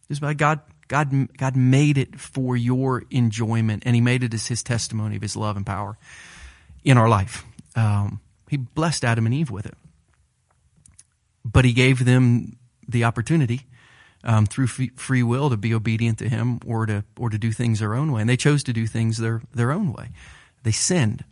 It's 0.08 0.20
by 0.20 0.34
God. 0.34 0.60
God, 0.86 1.34
God 1.38 1.56
made 1.56 1.96
it 1.96 2.20
for 2.20 2.58
your 2.58 3.04
enjoyment, 3.10 3.84
and 3.86 3.94
He 3.94 4.02
made 4.02 4.22
it 4.22 4.34
as 4.34 4.48
His 4.48 4.62
testimony 4.62 5.16
of 5.16 5.22
His 5.22 5.34
love 5.34 5.56
and 5.56 5.64
power 5.64 5.96
in 6.84 6.98
our 6.98 7.08
life. 7.08 7.44
Um, 7.74 8.20
he 8.48 8.58
blessed 8.58 9.04
Adam 9.04 9.24
and 9.24 9.34
Eve 9.34 9.50
with 9.50 9.64
it, 9.64 9.76
but 11.42 11.64
He 11.64 11.72
gave 11.72 12.04
them 12.04 12.58
the 12.86 13.04
opportunity 13.04 13.62
um, 14.24 14.46
through 14.46 14.66
free 14.66 15.22
will 15.22 15.50
to 15.50 15.56
be 15.56 15.74
obedient 15.74 16.18
to 16.18 16.28
Him 16.28 16.58
or 16.66 16.86
to 16.86 17.04
or 17.18 17.30
to 17.30 17.38
do 17.38 17.52
things 17.52 17.78
their 17.78 17.94
own 17.94 18.10
way, 18.10 18.22
and 18.22 18.30
they 18.30 18.36
chose 18.36 18.64
to 18.64 18.72
do 18.72 18.86
things 18.86 19.18
their 19.18 19.42
their 19.54 19.70
own 19.70 19.92
way. 19.92 20.08
They 20.62 20.72
sinned, 20.72 21.24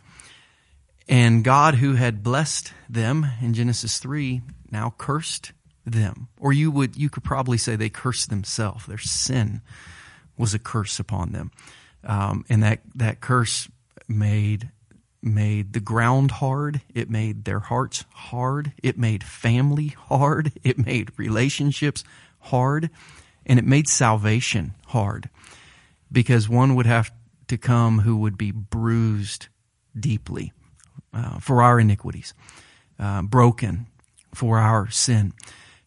and 1.08 1.42
God, 1.42 1.76
who 1.76 1.94
had 1.94 2.22
blessed 2.22 2.72
them 2.88 3.26
in 3.40 3.54
Genesis 3.54 3.98
three, 3.98 4.42
now 4.70 4.94
cursed 4.98 5.52
them. 5.86 6.28
Or 6.38 6.52
you 6.52 6.70
would 6.70 6.96
you 6.96 7.08
could 7.08 7.24
probably 7.24 7.58
say 7.58 7.76
they 7.76 7.88
cursed 7.88 8.30
themselves. 8.30 8.86
Their 8.86 8.98
sin 8.98 9.62
was 10.36 10.54
a 10.54 10.58
curse 10.58 11.00
upon 11.00 11.32
them, 11.32 11.50
um, 12.04 12.44
and 12.48 12.62
that 12.62 12.80
that 12.94 13.20
curse 13.20 13.68
made 14.06 14.70
made 15.22 15.72
the 15.72 15.80
ground 15.80 16.32
hard. 16.32 16.82
It 16.94 17.08
made 17.08 17.44
their 17.44 17.60
hearts 17.60 18.04
hard. 18.12 18.72
It 18.82 18.98
made 18.98 19.24
family 19.24 19.88
hard. 19.88 20.52
It 20.62 20.84
made 20.84 21.12
relationships 21.16 22.04
hard, 22.42 22.90
and 23.46 23.58
it 23.58 23.64
made 23.64 23.88
salvation 23.88 24.74
hard 24.88 25.28
because 26.10 26.48
one 26.48 26.74
would 26.74 26.86
have 26.86 27.10
to 27.48 27.56
come 27.56 28.00
who 28.00 28.16
would 28.18 28.36
be 28.36 28.50
bruised 28.50 29.48
deeply 29.98 30.52
uh, 31.14 31.38
for 31.38 31.62
our 31.62 31.80
iniquities, 31.80 32.34
uh, 32.98 33.22
broken 33.22 33.86
for 34.34 34.58
our 34.58 34.90
sin. 34.90 35.32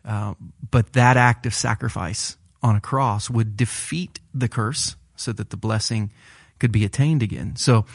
Uh, 0.03 0.35
but 0.69 0.93
that 0.93 1.17
act 1.17 1.45
of 1.45 1.53
sacrifice 1.53 2.37
on 2.61 2.75
a 2.75 2.81
cross 2.81 3.29
would 3.29 3.57
defeat 3.57 4.19
the 4.33 4.47
curse 4.47 4.95
so 5.15 5.31
that 5.31 5.49
the 5.49 5.57
blessing 5.57 6.11
could 6.59 6.71
be 6.71 6.85
attained 6.85 7.23
again. 7.23 7.55
So 7.55 7.85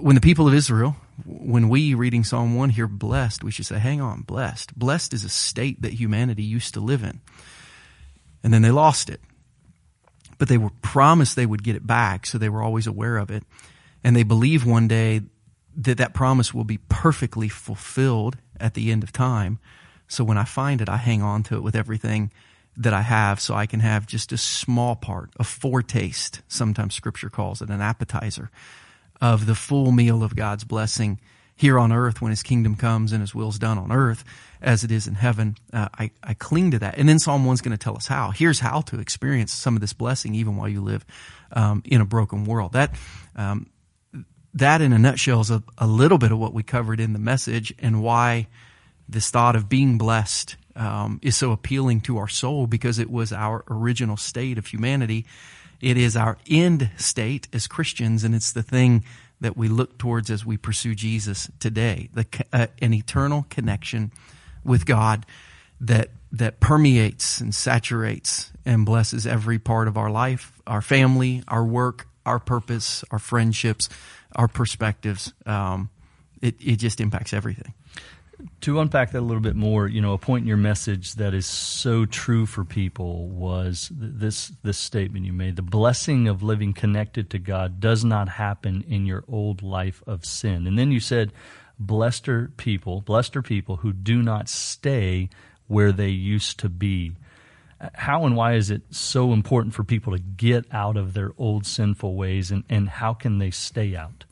when 0.00 0.14
the 0.14 0.20
people 0.20 0.48
of 0.48 0.54
Israel, 0.54 0.96
when 1.24 1.68
we 1.68 1.94
reading 1.94 2.24
Psalm 2.24 2.54
1 2.56 2.70
hear 2.70 2.88
blessed, 2.88 3.44
we 3.44 3.50
should 3.50 3.66
say, 3.66 3.78
hang 3.78 4.00
on, 4.00 4.22
blessed. 4.22 4.78
Blessed 4.78 5.14
is 5.14 5.24
a 5.24 5.28
state 5.28 5.82
that 5.82 5.94
humanity 5.94 6.42
used 6.42 6.74
to 6.74 6.80
live 6.80 7.02
in 7.02 7.20
and 8.42 8.52
then 8.52 8.62
they 8.62 8.70
lost 8.70 9.10
it. 9.10 9.20
But 10.38 10.48
they 10.48 10.58
were 10.58 10.70
promised 10.82 11.36
they 11.36 11.46
would 11.46 11.64
get 11.64 11.76
it 11.76 11.86
back, 11.86 12.26
so 12.26 12.38
they 12.38 12.48
were 12.48 12.62
always 12.62 12.86
aware 12.86 13.16
of 13.16 13.30
it. 13.30 13.42
And 14.04 14.14
they 14.14 14.22
believe 14.22 14.64
one 14.64 14.86
day 14.88 15.22
that 15.76 15.98
that 15.98 16.14
promise 16.14 16.54
will 16.54 16.64
be 16.64 16.78
perfectly 16.88 17.48
fulfilled 17.48 18.36
at 18.58 18.74
the 18.74 18.90
end 18.90 19.02
of 19.02 19.12
time. 19.12 19.58
So 20.06 20.24
when 20.24 20.38
I 20.38 20.44
find 20.44 20.80
it, 20.80 20.88
I 20.88 20.96
hang 20.96 21.22
on 21.22 21.42
to 21.44 21.56
it 21.56 21.62
with 21.62 21.76
everything 21.76 22.32
that 22.76 22.94
I 22.94 23.02
have 23.02 23.40
so 23.40 23.54
I 23.54 23.66
can 23.66 23.80
have 23.80 24.06
just 24.06 24.32
a 24.32 24.38
small 24.38 24.94
part, 24.96 25.30
a 25.38 25.44
foretaste, 25.44 26.42
sometimes 26.48 26.94
scripture 26.94 27.28
calls 27.28 27.60
it 27.60 27.70
an 27.70 27.80
appetizer, 27.80 28.50
of 29.20 29.46
the 29.46 29.56
full 29.56 29.90
meal 29.90 30.22
of 30.22 30.36
God's 30.36 30.64
blessing 30.64 31.18
here 31.58 31.78
on 31.78 31.92
earth 31.92 32.22
when 32.22 32.30
his 32.30 32.42
kingdom 32.42 32.76
comes 32.76 33.12
and 33.12 33.20
his 33.20 33.34
will's 33.34 33.58
done 33.58 33.78
on 33.78 33.90
earth 33.90 34.24
as 34.62 34.84
it 34.84 34.92
is 34.92 35.08
in 35.08 35.14
heaven. 35.14 35.56
Uh, 35.72 35.88
I, 35.98 36.10
I 36.22 36.34
cling 36.34 36.70
to 36.70 36.78
that. 36.78 36.96
And 36.96 37.08
then 37.08 37.18
Psalm 37.18 37.44
1 37.44 37.54
is 37.54 37.60
going 37.60 37.76
to 37.76 37.82
tell 37.82 37.96
us 37.96 38.06
how. 38.06 38.30
Here's 38.30 38.60
how 38.60 38.80
to 38.82 39.00
experience 39.00 39.52
some 39.52 39.74
of 39.74 39.80
this 39.80 39.92
blessing 39.92 40.36
even 40.36 40.56
while 40.56 40.68
you 40.68 40.80
live 40.80 41.04
um, 41.52 41.82
in 41.84 42.00
a 42.00 42.04
broken 42.04 42.44
world. 42.44 42.72
That, 42.72 42.94
um, 43.34 43.70
that 44.54 44.80
in 44.80 44.92
a 44.92 44.98
nutshell 44.98 45.40
is 45.40 45.50
a, 45.50 45.62
a, 45.76 45.86
little 45.86 46.18
bit 46.18 46.30
of 46.30 46.38
what 46.38 46.54
we 46.54 46.62
covered 46.62 47.00
in 47.00 47.12
the 47.12 47.18
message 47.18 47.74
and 47.80 48.02
why 48.02 48.46
this 49.08 49.28
thought 49.30 49.56
of 49.56 49.68
being 49.68 49.98
blessed 49.98 50.56
um, 50.76 51.18
is 51.22 51.36
so 51.36 51.50
appealing 51.50 52.02
to 52.02 52.18
our 52.18 52.28
soul 52.28 52.68
because 52.68 53.00
it 53.00 53.10
was 53.10 53.32
our 53.32 53.64
original 53.68 54.16
state 54.16 54.58
of 54.58 54.66
humanity. 54.66 55.26
It 55.80 55.96
is 55.96 56.16
our 56.16 56.38
end 56.48 56.90
state 56.96 57.48
as 57.52 57.66
Christians, 57.66 58.22
and 58.22 58.34
it's 58.34 58.52
the 58.52 58.62
thing 58.62 59.04
that 59.40 59.56
we 59.56 59.68
look 59.68 59.98
towards 59.98 60.30
as 60.30 60.44
we 60.44 60.56
pursue 60.56 60.94
Jesus 60.94 61.50
today, 61.60 62.08
the, 62.12 62.26
uh, 62.52 62.66
an 62.80 62.92
eternal 62.92 63.46
connection 63.50 64.12
with 64.64 64.86
God 64.86 65.24
that 65.80 66.10
that 66.30 66.60
permeates 66.60 67.40
and 67.40 67.54
saturates 67.54 68.52
and 68.66 68.84
blesses 68.84 69.26
every 69.26 69.58
part 69.58 69.88
of 69.88 69.96
our 69.96 70.10
life, 70.10 70.52
our 70.66 70.82
family, 70.82 71.42
our 71.48 71.64
work, 71.64 72.06
our 72.26 72.38
purpose, 72.38 73.02
our 73.10 73.18
friendships, 73.18 73.88
our 74.36 74.48
perspectives. 74.48 75.32
Um, 75.46 75.88
it 76.42 76.56
it 76.60 76.76
just 76.76 77.00
impacts 77.00 77.32
everything 77.32 77.72
to 78.60 78.80
unpack 78.80 79.12
that 79.12 79.20
a 79.20 79.20
little 79.20 79.42
bit 79.42 79.56
more, 79.56 79.88
you 79.88 80.00
know, 80.00 80.12
a 80.12 80.18
point 80.18 80.42
in 80.42 80.48
your 80.48 80.56
message 80.56 81.14
that 81.14 81.34
is 81.34 81.46
so 81.46 82.04
true 82.06 82.46
for 82.46 82.64
people 82.64 83.28
was 83.28 83.90
this 83.92 84.52
this 84.62 84.78
statement 84.78 85.26
you 85.26 85.32
made: 85.32 85.56
the 85.56 85.62
blessing 85.62 86.28
of 86.28 86.42
living 86.42 86.72
connected 86.72 87.30
to 87.30 87.38
God 87.38 87.80
does 87.80 88.04
not 88.04 88.28
happen 88.28 88.84
in 88.88 89.06
your 89.06 89.24
old 89.28 89.62
life 89.62 90.02
of 90.06 90.24
sin. 90.24 90.66
And 90.66 90.78
then 90.78 90.92
you 90.92 91.00
said, 91.00 91.32
"Blessed 91.78 92.28
are 92.28 92.52
people, 92.56 93.00
blessed 93.00 93.36
are 93.36 93.42
people 93.42 93.76
who 93.76 93.92
do 93.92 94.22
not 94.22 94.48
stay 94.48 95.30
where 95.66 95.92
they 95.92 96.10
used 96.10 96.58
to 96.60 96.68
be." 96.68 97.12
How 97.94 98.24
and 98.24 98.34
why 98.34 98.54
is 98.54 98.70
it 98.70 98.82
so 98.90 99.32
important 99.32 99.72
for 99.72 99.84
people 99.84 100.12
to 100.12 100.18
get 100.18 100.64
out 100.72 100.96
of 100.96 101.14
their 101.14 101.32
old 101.38 101.64
sinful 101.64 102.16
ways, 102.16 102.50
and, 102.50 102.64
and 102.68 102.88
how 102.88 103.14
can 103.14 103.38
they 103.38 103.52
stay 103.52 103.94
out? 103.94 104.24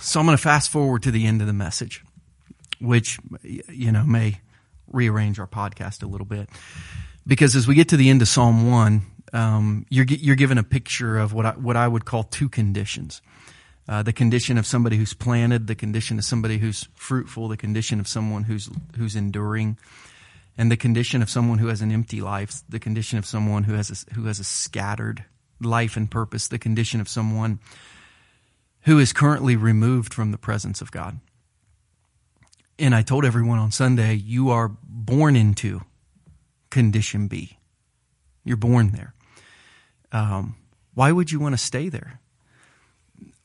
So 0.00 0.18
I'm 0.18 0.26
going 0.26 0.36
to 0.36 0.42
fast 0.42 0.70
forward 0.70 1.02
to 1.02 1.10
the 1.10 1.26
end 1.26 1.42
of 1.42 1.46
the 1.46 1.52
message, 1.52 2.02
which, 2.80 3.18
you 3.42 3.92
know, 3.92 4.04
may 4.04 4.40
rearrange 4.90 5.38
our 5.38 5.46
podcast 5.46 6.02
a 6.02 6.06
little 6.06 6.24
bit. 6.24 6.48
Because 7.26 7.54
as 7.54 7.68
we 7.68 7.74
get 7.74 7.90
to 7.90 7.98
the 7.98 8.08
end 8.08 8.22
of 8.22 8.28
Psalm 8.28 8.70
1, 8.70 9.02
um, 9.34 9.86
you're, 9.90 10.06
you're 10.06 10.36
given 10.36 10.56
a 10.56 10.62
picture 10.62 11.18
of 11.18 11.34
what 11.34 11.44
I, 11.44 11.50
what 11.50 11.76
I 11.76 11.86
would 11.86 12.06
call 12.06 12.24
two 12.24 12.48
conditions. 12.48 13.20
Uh, 13.86 14.02
the 14.02 14.12
condition 14.12 14.56
of 14.56 14.66
somebody 14.66 14.96
who's 14.96 15.12
planted, 15.12 15.66
the 15.66 15.74
condition 15.74 16.18
of 16.18 16.24
somebody 16.24 16.56
who's 16.56 16.88
fruitful, 16.94 17.48
the 17.48 17.56
condition 17.58 18.00
of 18.00 18.08
someone 18.08 18.44
who's, 18.44 18.70
who's 18.96 19.16
enduring. 19.16 19.76
And 20.56 20.70
the 20.70 20.78
condition 20.78 21.20
of 21.20 21.28
someone 21.28 21.58
who 21.58 21.66
has 21.66 21.82
an 21.82 21.92
empty 21.92 22.22
life, 22.22 22.62
the 22.68 22.80
condition 22.80 23.18
of 23.18 23.26
someone 23.26 23.64
who 23.64 23.74
has 23.74 23.90
a, 23.90 24.14
who 24.14 24.24
has 24.26 24.40
a 24.40 24.44
scattered 24.44 25.24
life 25.60 25.96
and 25.96 26.10
purpose, 26.10 26.48
the 26.48 26.58
condition 26.58 27.02
of 27.02 27.08
someone 27.08 27.58
who 28.82 28.98
is 28.98 29.12
currently 29.12 29.56
removed 29.56 30.14
from 30.14 30.30
the 30.30 30.38
presence 30.38 30.80
of 30.80 30.90
God. 30.90 31.20
And 32.78 32.94
I 32.94 33.02
told 33.02 33.24
everyone 33.24 33.58
on 33.58 33.72
Sunday, 33.72 34.14
you 34.14 34.50
are 34.50 34.70
born 34.82 35.36
into 35.36 35.82
condition 36.70 37.28
B. 37.28 37.58
You're 38.44 38.56
born 38.56 38.92
there. 38.92 39.14
Um, 40.12 40.56
why 40.94 41.12
would 41.12 41.30
you 41.30 41.38
want 41.38 41.52
to 41.52 41.58
stay 41.58 41.88
there? 41.88 42.20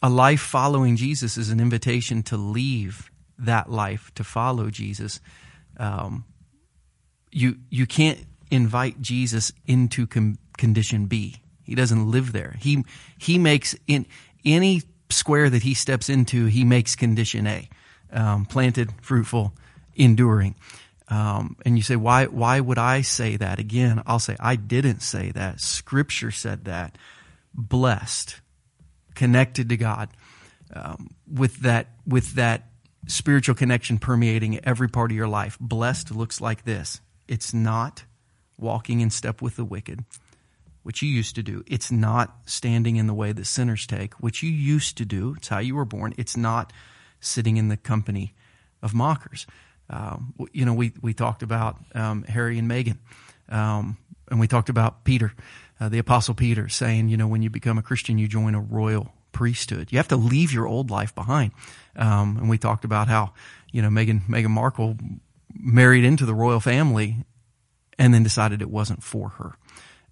A 0.01 0.09
life 0.09 0.39
following 0.39 0.95
Jesus 0.95 1.37
is 1.37 1.49
an 1.49 1.59
invitation 1.59 2.23
to 2.23 2.37
leave 2.37 3.11
that 3.37 3.69
life 3.69 4.11
to 4.15 4.23
follow 4.23 4.69
Jesus. 4.69 5.19
Um, 5.77 6.25
you 7.31 7.57
you 7.69 7.85
can't 7.85 8.19
invite 8.49 9.01
Jesus 9.01 9.51
into 9.65 10.07
com- 10.07 10.37
condition 10.57 11.07
B. 11.07 11.35
He 11.63 11.75
doesn't 11.75 12.09
live 12.09 12.31
there. 12.31 12.55
He 12.59 12.85
he 13.17 13.37
makes 13.37 13.75
in 13.87 14.05
any 14.45 14.83
square 15.09 15.49
that 15.49 15.63
he 15.63 15.73
steps 15.73 16.09
into, 16.09 16.45
he 16.45 16.63
makes 16.63 16.95
condition 16.95 17.47
A, 17.47 17.69
um, 18.11 18.45
planted, 18.45 18.91
fruitful, 19.01 19.53
enduring. 19.95 20.55
Um, 21.07 21.55
and 21.65 21.77
you 21.77 21.83
say, 21.83 21.95
why, 21.95 22.25
why 22.25 22.59
would 22.59 22.79
I 22.79 23.01
say 23.01 23.37
that? 23.37 23.59
Again, 23.59 24.01
I'll 24.07 24.19
say, 24.19 24.35
I 24.39 24.55
didn't 24.55 25.01
say 25.01 25.31
that. 25.31 25.61
Scripture 25.61 26.31
said 26.31 26.65
that. 26.65 26.97
Blessed, 27.53 28.41
connected 29.13 29.69
to 29.69 29.77
God, 29.77 30.09
um, 30.73 31.11
with 31.31 31.57
that, 31.57 31.87
with 32.05 32.33
that 32.33 32.67
spiritual 33.07 33.55
connection 33.55 33.97
permeating 33.97 34.59
every 34.65 34.89
part 34.89 35.11
of 35.11 35.17
your 35.17 35.27
life. 35.27 35.57
Blessed 35.59 36.11
looks 36.11 36.41
like 36.41 36.65
this. 36.65 37.01
It's 37.27 37.53
not 37.53 38.03
walking 38.57 38.99
in 38.99 39.09
step 39.09 39.41
with 39.41 39.55
the 39.55 39.65
wicked, 39.65 40.03
which 40.85 41.01
you 41.01 41.09
used 41.09 41.33
to 41.33 41.41
do. 41.41 41.63
It's 41.65 41.91
not 41.91 42.37
standing 42.45 42.97
in 42.97 43.07
the 43.07 43.13
way 43.15 43.31
that 43.31 43.45
sinners 43.45 43.87
take, 43.87 44.13
which 44.19 44.43
you 44.43 44.51
used 44.51 44.99
to 44.99 45.03
do. 45.03 45.33
It's 45.35 45.47
how 45.47 45.57
you 45.57 45.73
were 45.73 45.83
born. 45.83 46.13
It's 46.15 46.37
not 46.37 46.71
sitting 47.19 47.57
in 47.57 47.69
the 47.69 47.75
company 47.75 48.35
of 48.83 48.93
mockers. 48.93 49.47
Um, 49.89 50.35
you 50.53 50.63
know, 50.63 50.75
we, 50.75 50.93
we 51.01 51.15
talked 51.15 51.41
about 51.41 51.77
um, 51.95 52.21
Harry 52.25 52.59
and 52.59 52.69
Meghan, 52.69 52.99
um, 53.49 53.97
and 54.29 54.39
we 54.39 54.47
talked 54.47 54.69
about 54.69 55.03
Peter, 55.03 55.33
uh, 55.79 55.89
the 55.89 55.97
Apostle 55.97 56.35
Peter, 56.35 56.69
saying, 56.69 57.09
you 57.09 57.17
know, 57.17 57.27
when 57.27 57.41
you 57.41 57.49
become 57.49 57.79
a 57.79 57.81
Christian, 57.81 58.19
you 58.19 58.27
join 58.27 58.53
a 58.53 58.61
royal 58.61 59.11
priesthood. 59.31 59.91
You 59.91 59.97
have 59.97 60.09
to 60.09 60.17
leave 60.17 60.53
your 60.53 60.67
old 60.67 60.91
life 60.91 61.15
behind. 61.15 61.51
Um, 61.95 62.37
and 62.37 62.47
we 62.47 62.59
talked 62.59 62.85
about 62.85 63.07
how, 63.07 63.33
you 63.71 63.81
know, 63.81 63.89
Meghan, 63.89 64.27
Meghan 64.27 64.51
Markle 64.51 64.97
married 65.51 66.05
into 66.05 66.27
the 66.27 66.35
royal 66.35 66.59
family 66.59 67.25
and 67.97 68.13
then 68.13 68.21
decided 68.21 68.61
it 68.61 68.69
wasn't 68.69 69.01
for 69.01 69.29
her. 69.29 69.55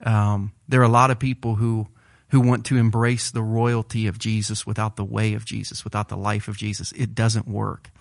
Um, 0.03 0.51
there 0.67 0.81
are 0.81 0.85
a 0.85 0.89
lot 0.89 1.11
of 1.11 1.19
people 1.19 1.55
who 1.55 1.87
who 2.29 2.41
want 2.41 2.65
to 2.65 2.77
embrace 2.77 3.29
the 3.29 3.43
royalty 3.43 4.07
of 4.07 4.17
Jesus 4.17 4.65
without 4.65 4.95
the 4.95 5.05
way 5.05 5.35
of 5.35 5.45
Jesus, 5.45 5.83
without 5.83 6.09
the 6.09 6.17
life 6.17 6.47
of 6.47 6.57
Jesus. 6.57 6.91
It 6.93 7.13
doesn't 7.13 7.47
work 7.47 7.91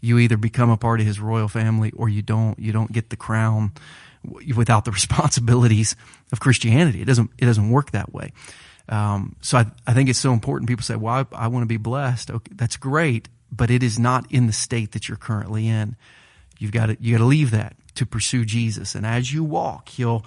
you 0.00 0.18
either 0.18 0.36
become 0.36 0.70
a 0.70 0.76
part 0.76 1.00
of 1.00 1.06
his 1.06 1.18
royal 1.20 1.48
family 1.48 1.92
or 1.96 2.08
you 2.08 2.22
don't. 2.22 2.58
You 2.58 2.72
don't 2.72 2.90
get 2.90 3.10
the 3.10 3.16
crown 3.16 3.72
without 4.54 4.84
the 4.84 4.90
responsibilities 5.00 5.96
of 6.32 6.40
Christianity. 6.40 7.02
It 7.02 7.06
doesn't. 7.06 7.30
It 7.38 7.46
doesn't 7.46 7.70
work 7.70 7.92
that 7.92 8.12
way. 8.12 8.32
Um, 8.88 9.36
so 9.40 9.58
I, 9.58 9.66
I 9.86 9.94
think 9.94 10.08
it's 10.08 10.18
so 10.18 10.32
important. 10.32 10.68
People 10.68 10.84
say, 10.84 10.96
"Well, 10.96 11.26
I, 11.32 11.44
I 11.44 11.48
want 11.48 11.62
to 11.62 11.66
be 11.66 11.76
blessed." 11.76 12.30
Okay, 12.30 12.52
that's 12.54 12.76
great, 12.76 13.28
but 13.50 13.70
it 13.70 13.82
is 13.82 13.98
not 13.98 14.30
in 14.30 14.46
the 14.46 14.52
state 14.52 14.92
that 14.92 15.08
you're 15.08 15.16
currently 15.16 15.66
in. 15.66 15.96
You've 16.58 16.72
got 16.72 16.86
to 16.86 16.96
you 17.00 17.12
got 17.12 17.18
to 17.18 17.24
leave 17.24 17.50
that 17.50 17.76
to 17.96 18.06
pursue 18.06 18.44
Jesus, 18.44 18.94
and 18.94 19.06
as 19.06 19.32
you 19.32 19.42
walk, 19.42 19.88
He'll 19.88 20.24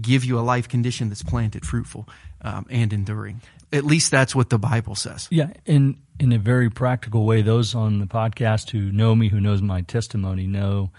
give 0.00 0.24
you 0.24 0.38
a 0.38 0.42
life 0.42 0.68
condition 0.68 1.08
that's 1.08 1.22
planted, 1.22 1.64
fruitful, 1.64 2.08
um, 2.42 2.66
and 2.70 2.92
enduring. 2.92 3.40
At 3.72 3.84
least 3.84 4.10
that's 4.10 4.34
what 4.34 4.50
the 4.50 4.58
Bible 4.58 4.94
says. 4.94 5.28
Yeah, 5.30 5.50
and 5.66 5.96
in 6.18 6.32
a 6.32 6.38
very 6.38 6.70
practical 6.70 7.24
way, 7.24 7.42
those 7.42 7.74
on 7.74 7.98
the 7.98 8.06
podcast 8.06 8.70
who 8.70 8.92
know 8.92 9.14
me, 9.14 9.28
who 9.28 9.40
knows 9.40 9.62
my 9.62 9.82
testimony, 9.82 10.46
know 10.46 10.90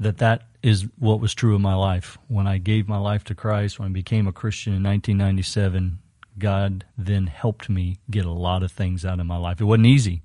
that 0.00 0.18
that 0.18 0.42
is 0.62 0.86
what 0.98 1.20
was 1.20 1.34
true 1.34 1.54
of 1.54 1.60
my 1.60 1.74
life. 1.74 2.18
When 2.28 2.46
I 2.46 2.58
gave 2.58 2.88
my 2.88 2.98
life 2.98 3.24
to 3.24 3.34
Christ, 3.34 3.78
when 3.78 3.88
I 3.90 3.92
became 3.92 4.26
a 4.26 4.32
Christian 4.32 4.72
in 4.74 4.82
1997, 4.82 5.98
God 6.38 6.84
then 6.96 7.26
helped 7.26 7.68
me 7.68 7.98
get 8.10 8.24
a 8.24 8.32
lot 8.32 8.62
of 8.62 8.72
things 8.72 9.04
out 9.04 9.20
of 9.20 9.26
my 9.26 9.36
life. 9.36 9.60
It 9.60 9.64
wasn't 9.64 9.86
easy. 9.86 10.22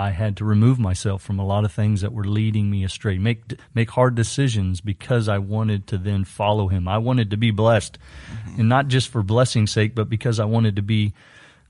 I 0.00 0.10
had 0.10 0.36
to 0.36 0.44
remove 0.44 0.78
myself 0.78 1.22
from 1.22 1.40
a 1.40 1.44
lot 1.44 1.64
of 1.64 1.72
things 1.72 2.02
that 2.02 2.12
were 2.12 2.24
leading 2.24 2.70
me 2.70 2.84
astray, 2.84 3.18
make 3.18 3.42
make 3.74 3.90
hard 3.90 4.14
decisions 4.14 4.80
because 4.80 5.28
I 5.28 5.38
wanted 5.38 5.88
to 5.88 5.98
then 5.98 6.24
follow 6.24 6.68
Him. 6.68 6.86
I 6.86 6.98
wanted 6.98 7.32
to 7.32 7.36
be 7.36 7.50
blessed, 7.50 7.98
mm-hmm. 8.30 8.60
and 8.60 8.68
not 8.68 8.86
just 8.86 9.08
for 9.08 9.24
blessing's 9.24 9.72
sake, 9.72 9.96
but 9.96 10.08
because 10.08 10.38
I 10.38 10.44
wanted 10.44 10.76
to 10.76 10.82
be 10.82 11.14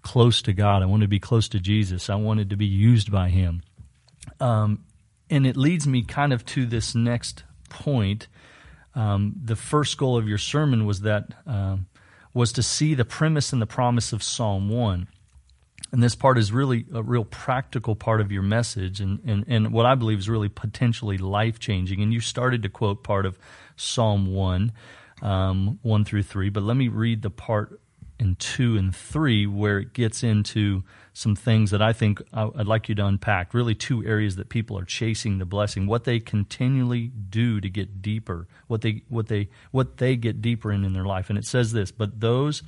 close 0.02 0.42
to 0.42 0.52
God. 0.52 0.82
I 0.82 0.86
wanted 0.86 1.06
to 1.06 1.08
be 1.08 1.18
close 1.18 1.48
to 1.48 1.58
Jesus. 1.58 2.10
I 2.10 2.16
wanted 2.16 2.50
to 2.50 2.56
be 2.56 2.66
used 2.66 3.10
by 3.10 3.30
Him. 3.30 3.62
Um, 4.40 4.84
and 5.30 5.46
it 5.46 5.56
leads 5.56 5.86
me 5.86 6.02
kind 6.02 6.34
of 6.34 6.44
to 6.46 6.66
this 6.66 6.94
next 6.94 7.44
point. 7.70 8.28
Um, 8.94 9.36
the 9.42 9.56
first 9.56 9.96
goal 9.96 10.18
of 10.18 10.28
your 10.28 10.36
sermon 10.36 10.84
was 10.84 11.00
that 11.00 11.32
um, 11.46 11.86
was 12.34 12.52
to 12.52 12.62
see 12.62 12.94
the 12.94 13.06
premise 13.06 13.54
and 13.54 13.62
the 13.62 13.66
promise 13.66 14.12
of 14.12 14.22
Psalm 14.22 14.68
one. 14.68 15.08
And 15.90 16.02
this 16.02 16.14
part 16.14 16.36
is 16.36 16.52
really 16.52 16.84
a 16.92 17.02
real 17.02 17.24
practical 17.24 17.94
part 17.94 18.20
of 18.20 18.30
your 18.30 18.42
message, 18.42 19.00
and, 19.00 19.20
and, 19.24 19.44
and 19.48 19.72
what 19.72 19.86
I 19.86 19.94
believe 19.94 20.18
is 20.18 20.28
really 20.28 20.50
potentially 20.50 21.16
life 21.16 21.58
changing. 21.58 22.02
And 22.02 22.12
you 22.12 22.20
started 22.20 22.62
to 22.64 22.68
quote 22.68 23.02
part 23.02 23.24
of 23.24 23.38
Psalm 23.76 24.34
1, 24.34 24.72
um, 25.22 25.78
1 25.82 26.04
through 26.04 26.24
3, 26.24 26.50
but 26.50 26.62
let 26.62 26.76
me 26.76 26.88
read 26.88 27.22
the 27.22 27.30
part 27.30 27.80
in 28.18 28.34
2 28.34 28.76
and 28.76 28.94
3 28.94 29.46
where 29.46 29.78
it 29.78 29.92
gets 29.92 30.22
into 30.22 30.82
some 31.12 31.34
things 31.34 31.70
that 31.70 31.80
I 31.80 31.92
think 31.92 32.20
I'd 32.32 32.66
like 32.66 32.88
you 32.88 32.94
to 32.96 33.06
unpack. 33.06 33.54
Really, 33.54 33.74
two 33.74 34.04
areas 34.04 34.36
that 34.36 34.48
people 34.48 34.78
are 34.78 34.84
chasing 34.84 35.38
the 35.38 35.44
blessing, 35.44 35.86
what 35.86 36.04
they 36.04 36.20
continually 36.20 37.08
do 37.08 37.60
to 37.60 37.68
get 37.68 38.02
deeper, 38.02 38.46
what 38.66 38.82
they, 38.82 39.02
what 39.08 39.28
they, 39.28 39.48
what 39.70 39.96
they 39.96 40.16
get 40.16 40.42
deeper 40.42 40.70
in 40.70 40.84
in 40.84 40.92
their 40.92 41.06
life. 41.06 41.30
And 41.30 41.38
it 41.38 41.44
says 41.44 41.72
this, 41.72 41.90
but 41.90 42.20
those 42.20 42.62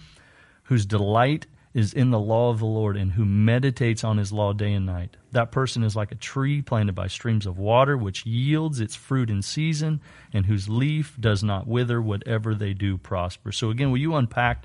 whose 0.65 0.87
delight 0.87 1.47
is 1.73 1.93
in 1.93 2.11
the 2.11 2.19
law 2.19 2.51
of 2.51 2.59
the 2.59 2.67
Lord 2.67 2.97
and 2.97 3.13
who 3.13 3.25
meditates 3.25 4.03
on 4.03 4.19
his 4.19 4.33
law 4.33 4.53
day 4.53 4.73
and 4.73 4.87
night. 4.87 5.17
That 5.31 5.53
person 5.53 5.85
is 5.85 5.95
like 5.95 6.11
a 6.11 6.17
tree 6.17 6.63
planted 6.63 6.95
by 6.95 7.07
streams 7.07 7.47
of 7.47 7.59
water, 7.59 7.97
which 7.97 8.27
yields 8.27 8.81
its 8.81 8.97
fruit 8.97 9.31
in 9.31 9.43
season 9.43 10.01
and 10.33 10.47
whose 10.47 10.69
leaf 10.69 11.17
does 11.21 11.45
not 11.45 11.69
wither, 11.69 12.03
whatever 12.03 12.55
they 12.55 12.73
do 12.73 12.99
prosper. 12.99 13.53
So, 13.53 13.71
again, 13.71 13.91
will 13.91 13.99
you 13.99 14.17
unpack 14.17 14.65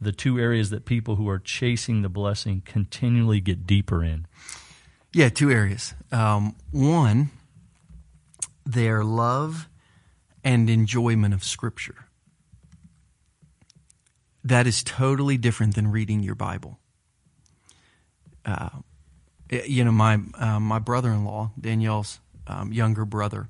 the 0.00 0.12
two 0.12 0.38
areas 0.38 0.70
that 0.70 0.84
people 0.84 1.16
who 1.16 1.28
are 1.28 1.40
chasing 1.40 2.02
the 2.02 2.08
blessing 2.08 2.62
continually 2.64 3.40
get 3.40 3.66
deeper 3.66 4.04
in? 4.04 4.26
Yeah, 5.12 5.30
two 5.30 5.50
areas. 5.50 5.94
Um, 6.12 6.54
one, 6.70 7.30
their 8.64 9.02
love 9.02 9.68
and 10.44 10.70
enjoyment 10.70 11.34
of 11.34 11.42
Scripture. 11.42 12.03
That 14.44 14.66
is 14.66 14.84
totally 14.84 15.38
different 15.38 15.74
than 15.74 15.90
reading 15.90 16.22
your 16.22 16.34
Bible. 16.34 16.78
Uh, 18.44 18.68
you 19.50 19.84
know, 19.84 19.92
my 19.92 20.18
uh, 20.34 20.60
my 20.60 20.78
brother-in-law, 20.78 21.52
Danielle's 21.58 22.20
um, 22.46 22.72
younger 22.72 23.04
brother, 23.04 23.48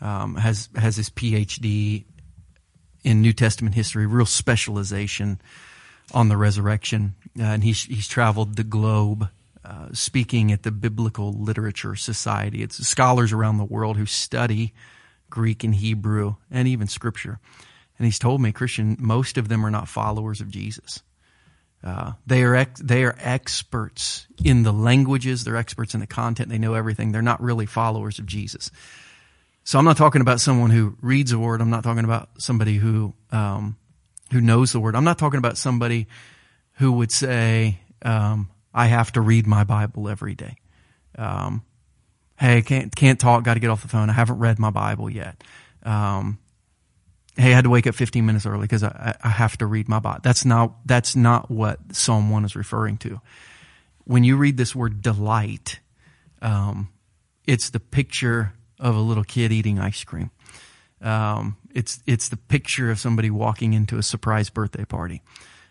um, 0.00 0.36
has 0.36 0.68
has 0.76 0.96
his 0.96 1.10
PhD 1.10 2.04
in 3.02 3.20
New 3.20 3.32
Testament 3.32 3.74
history, 3.74 4.06
real 4.06 4.26
specialization 4.26 5.40
on 6.12 6.28
the 6.28 6.36
resurrection, 6.36 7.14
uh, 7.38 7.44
and 7.44 7.64
he's 7.64 7.82
he's 7.84 8.08
traveled 8.08 8.56
the 8.56 8.64
globe. 8.64 9.28
Uh, 9.64 9.86
speaking 9.92 10.50
at 10.50 10.64
the 10.64 10.72
Biblical 10.72 11.32
Literature 11.32 11.94
Society. 11.94 12.64
It's 12.64 12.84
scholars 12.84 13.32
around 13.32 13.58
the 13.58 13.64
world 13.64 13.96
who 13.96 14.06
study 14.06 14.74
Greek 15.30 15.62
and 15.62 15.76
Hebrew 15.76 16.34
and 16.50 16.66
even 16.66 16.88
Scripture. 16.88 17.38
And 17.98 18.04
he's 18.06 18.18
told 18.18 18.40
me, 18.40 18.52
Christian, 18.52 18.96
most 18.98 19.38
of 19.38 19.48
them 19.48 19.64
are 19.64 19.70
not 19.70 19.88
followers 19.88 20.40
of 20.40 20.50
Jesus. 20.50 21.02
Uh, 21.84 22.12
they 22.26 22.42
are 22.42 22.54
ex- 22.54 22.80
they 22.80 23.04
are 23.04 23.16
experts 23.18 24.26
in 24.44 24.62
the 24.62 24.72
languages. 24.72 25.44
They're 25.44 25.56
experts 25.56 25.94
in 25.94 26.00
the 26.00 26.06
content. 26.06 26.48
They 26.48 26.58
know 26.58 26.74
everything. 26.74 27.10
They're 27.10 27.22
not 27.22 27.42
really 27.42 27.66
followers 27.66 28.18
of 28.18 28.26
Jesus. 28.26 28.70
So 29.64 29.78
I'm 29.78 29.84
not 29.84 29.96
talking 29.96 30.20
about 30.20 30.40
someone 30.40 30.70
who 30.70 30.96
reads 31.00 31.32
a 31.32 31.38
word. 31.38 31.60
I'm 31.60 31.70
not 31.70 31.82
talking 31.82 32.04
about 32.04 32.30
somebody 32.38 32.76
who 32.76 33.14
um, 33.32 33.76
who 34.30 34.40
knows 34.40 34.72
the 34.72 34.80
word. 34.80 34.94
I'm 34.94 35.04
not 35.04 35.18
talking 35.18 35.38
about 35.38 35.58
somebody 35.58 36.06
who 36.74 36.92
would 36.92 37.10
say, 37.10 37.80
um, 38.02 38.48
"I 38.72 38.86
have 38.86 39.12
to 39.12 39.20
read 39.20 39.46
my 39.46 39.64
Bible 39.64 40.08
every 40.08 40.34
day." 40.34 40.56
Um, 41.18 41.64
hey, 42.38 42.62
can't 42.62 42.94
can't 42.94 43.18
talk. 43.18 43.42
Got 43.42 43.54
to 43.54 43.60
get 43.60 43.70
off 43.70 43.82
the 43.82 43.88
phone. 43.88 44.08
I 44.08 44.12
haven't 44.12 44.38
read 44.38 44.60
my 44.60 44.70
Bible 44.70 45.10
yet. 45.10 45.42
Um, 45.82 46.38
hey, 47.36 47.52
I 47.52 47.54
had 47.54 47.64
to 47.64 47.70
wake 47.70 47.86
up 47.86 47.94
15 47.94 48.24
minutes 48.24 48.46
early 48.46 48.62
because 48.62 48.84
I, 48.84 49.16
I 49.22 49.28
have 49.28 49.56
to 49.58 49.66
read 49.66 49.88
my 49.88 49.98
Bible. 49.98 50.20
That's 50.22 50.44
not, 50.44 50.86
that's 50.86 51.16
not 51.16 51.50
what 51.50 51.94
Psalm 51.94 52.30
1 52.30 52.44
is 52.44 52.56
referring 52.56 52.98
to. 52.98 53.20
When 54.04 54.24
you 54.24 54.36
read 54.36 54.56
this 54.56 54.74
word 54.74 55.00
delight, 55.00 55.80
um, 56.40 56.88
it's 57.46 57.70
the 57.70 57.80
picture 57.80 58.52
of 58.78 58.96
a 58.96 59.00
little 59.00 59.24
kid 59.24 59.52
eating 59.52 59.78
ice 59.78 60.04
cream. 60.04 60.30
Um, 61.00 61.56
it's 61.74 62.00
it's 62.06 62.28
the 62.28 62.36
picture 62.36 62.90
of 62.90 62.98
somebody 62.98 63.30
walking 63.30 63.72
into 63.72 63.98
a 63.98 64.02
surprise 64.02 64.50
birthday 64.50 64.84
party. 64.84 65.22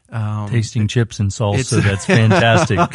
Um, 0.10 0.50
Tasting 0.50 0.90
chips 0.90 1.20
and 1.20 1.30
salsa. 1.30 1.82
That's 1.82 2.06
fantastic. 2.06 2.78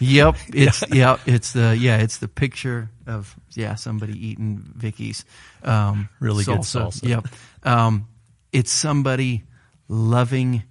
yep. 0.00 0.36
It's, 0.54 0.82
yeah. 0.88 1.10
Yep. 1.10 1.20
It's 1.26 1.52
the, 1.52 1.76
yeah, 1.76 1.98
it's 1.98 2.18
the 2.18 2.28
picture 2.28 2.90
of, 3.06 3.34
yeah, 3.54 3.74
somebody 3.74 4.26
eating 4.26 4.62
Vicky's, 4.74 5.24
um, 5.62 6.08
really 6.20 6.44
salsa. 6.44 6.72
good 6.72 7.02
salsa. 7.02 7.08
Yep. 7.08 7.26
Um, 7.64 8.08
it's 8.52 8.70
somebody 8.70 9.44
loving 9.88 10.62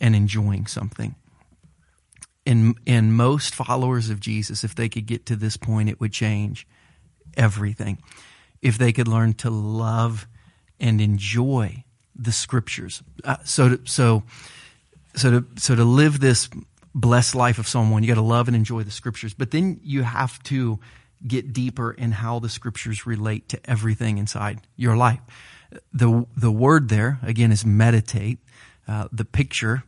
and 0.00 0.16
enjoying 0.16 0.66
something. 0.66 1.14
In, 2.46 2.74
in 2.86 3.12
most 3.12 3.54
followers 3.54 4.10
of 4.10 4.18
Jesus, 4.18 4.64
if 4.64 4.74
they 4.74 4.88
could 4.88 5.06
get 5.06 5.26
to 5.26 5.36
this 5.36 5.56
point, 5.56 5.88
it 5.88 6.00
would 6.00 6.12
change 6.12 6.66
everything. 7.36 7.98
If 8.62 8.78
they 8.78 8.92
could 8.92 9.08
learn 9.08 9.34
to 9.34 9.50
love 9.50 10.26
and 10.80 11.00
enjoy 11.00 11.84
the 12.16 12.32
scriptures. 12.32 13.02
Uh, 13.24 13.36
so, 13.44 13.76
to, 13.76 13.80
so, 13.84 14.22
so 15.14 15.30
to, 15.30 15.46
so 15.56 15.74
to 15.74 15.84
live 15.84 16.20
this 16.20 16.48
blessed 16.94 17.34
life 17.34 17.58
of 17.58 17.68
someone, 17.68 18.02
you 18.02 18.08
got 18.08 18.14
to 18.14 18.26
love 18.26 18.48
and 18.48 18.56
enjoy 18.56 18.82
the 18.82 18.90
scriptures. 18.90 19.34
But 19.34 19.50
then 19.50 19.80
you 19.82 20.02
have 20.02 20.42
to 20.44 20.78
get 21.26 21.52
deeper 21.52 21.92
in 21.92 22.12
how 22.12 22.38
the 22.38 22.48
scriptures 22.48 23.06
relate 23.06 23.48
to 23.50 23.70
everything 23.70 24.18
inside 24.18 24.60
your 24.76 24.96
life. 24.96 25.20
The, 25.92 26.26
the 26.36 26.50
word 26.50 26.88
there, 26.88 27.18
again, 27.22 27.52
is 27.52 27.64
meditate. 27.64 28.38
Uh, 28.88 29.08
the 29.12 29.24
picture 29.24 29.84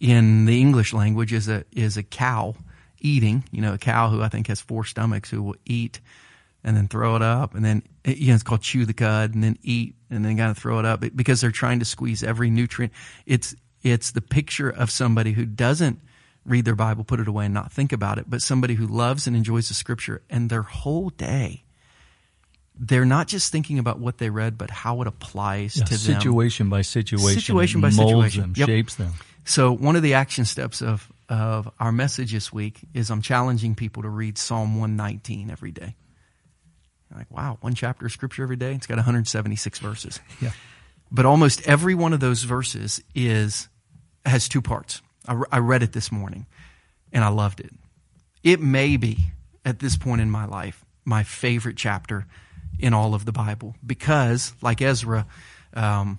in 0.00 0.46
the 0.46 0.60
English 0.60 0.94
language 0.94 1.32
is 1.32 1.48
a, 1.48 1.64
is 1.72 1.96
a 1.96 2.02
cow 2.02 2.54
eating, 3.00 3.44
you 3.50 3.60
know, 3.60 3.74
a 3.74 3.78
cow 3.78 4.08
who 4.08 4.22
I 4.22 4.28
think 4.28 4.46
has 4.46 4.60
four 4.60 4.84
stomachs 4.84 5.30
who 5.30 5.42
will 5.42 5.56
eat 5.66 6.00
and 6.64 6.76
then 6.76 6.88
throw 6.88 7.14
it 7.16 7.22
up 7.22 7.54
and 7.54 7.64
then 7.64 7.82
you 8.04 8.28
know, 8.28 8.34
it's 8.34 8.42
called 8.42 8.62
chew 8.62 8.86
the 8.86 8.94
cud 8.94 9.34
and 9.34 9.44
then 9.44 9.58
eat 9.62 9.94
and 10.10 10.24
then 10.24 10.36
kind 10.36 10.50
of 10.50 10.58
throw 10.58 10.78
it 10.78 10.84
up 10.84 11.04
because 11.14 11.40
they're 11.40 11.50
trying 11.50 11.78
to 11.78 11.84
squeeze 11.84 12.22
every 12.22 12.50
nutrient. 12.50 12.92
It's 13.26 13.54
it's 13.82 14.10
the 14.10 14.20
picture 14.20 14.70
of 14.70 14.90
somebody 14.90 15.32
who 15.32 15.44
doesn't 15.44 16.00
read 16.44 16.64
their 16.64 16.74
Bible, 16.74 17.04
put 17.04 17.20
it 17.20 17.28
away, 17.28 17.46
and 17.46 17.54
not 17.54 17.72
think 17.72 17.92
about 17.92 18.18
it, 18.18 18.28
but 18.28 18.42
somebody 18.42 18.74
who 18.74 18.86
loves 18.86 19.26
and 19.26 19.36
enjoys 19.36 19.68
the 19.68 19.74
Scripture, 19.74 20.22
and 20.30 20.48
their 20.50 20.62
whole 20.62 21.10
day 21.10 21.64
they're 22.78 23.04
not 23.04 23.26
just 23.26 23.50
thinking 23.50 23.78
about 23.78 23.98
what 23.98 24.18
they 24.18 24.30
read, 24.30 24.56
but 24.56 24.70
how 24.70 25.00
it 25.02 25.08
applies 25.08 25.76
yeah, 25.76 25.84
to 25.84 25.98
situation 25.98 26.14
them. 26.14 26.30
Situation 26.30 26.68
by 26.68 26.82
situation. 26.82 27.40
Situation 27.40 27.80
by 27.80 27.90
molds 27.90 28.32
situation. 28.34 28.40
them, 28.42 28.54
yep. 28.56 28.68
shapes 28.68 28.94
them. 28.94 29.12
So 29.44 29.72
one 29.72 29.96
of 29.96 30.02
the 30.02 30.14
action 30.14 30.44
steps 30.44 30.82
of, 30.82 31.10
of 31.28 31.70
our 31.80 31.90
message 31.90 32.32
this 32.32 32.52
week 32.52 32.80
is 32.94 33.10
I'm 33.10 33.22
challenging 33.22 33.74
people 33.74 34.02
to 34.04 34.08
read 34.08 34.38
Psalm 34.38 34.78
119 34.78 35.50
every 35.50 35.72
day. 35.72 35.96
You're 37.10 37.18
like, 37.18 37.30
wow, 37.30 37.58
one 37.60 37.74
chapter 37.74 38.06
of 38.06 38.12
scripture 38.12 38.42
every 38.42 38.56
day. 38.56 38.74
It's 38.74 38.86
got 38.86 38.96
176 38.96 39.78
verses. 39.78 40.20
Yeah. 40.40 40.50
But 41.10 41.26
almost 41.26 41.66
every 41.66 41.94
one 41.94 42.12
of 42.12 42.20
those 42.20 42.42
verses 42.42 43.02
is 43.14 43.68
has 44.24 44.48
two 44.48 44.60
parts. 44.60 45.00
I, 45.26 45.40
I 45.50 45.58
read 45.58 45.82
it 45.82 45.92
this 45.92 46.12
morning, 46.12 46.46
and 47.12 47.24
I 47.24 47.28
loved 47.28 47.60
it. 47.60 47.70
It 48.42 48.60
may 48.60 48.96
be 48.96 49.32
at 49.64 49.78
this 49.78 49.96
point 49.96 50.20
in 50.20 50.30
my 50.30 50.44
life 50.44 50.84
my 51.04 51.22
favorite 51.22 51.76
chapter 51.76 52.26
in 52.78 52.92
all 52.92 53.14
of 53.14 53.24
the 53.24 53.32
Bible 53.32 53.74
because, 53.84 54.52
like 54.60 54.82
Ezra, 54.82 55.26
um, 55.74 56.18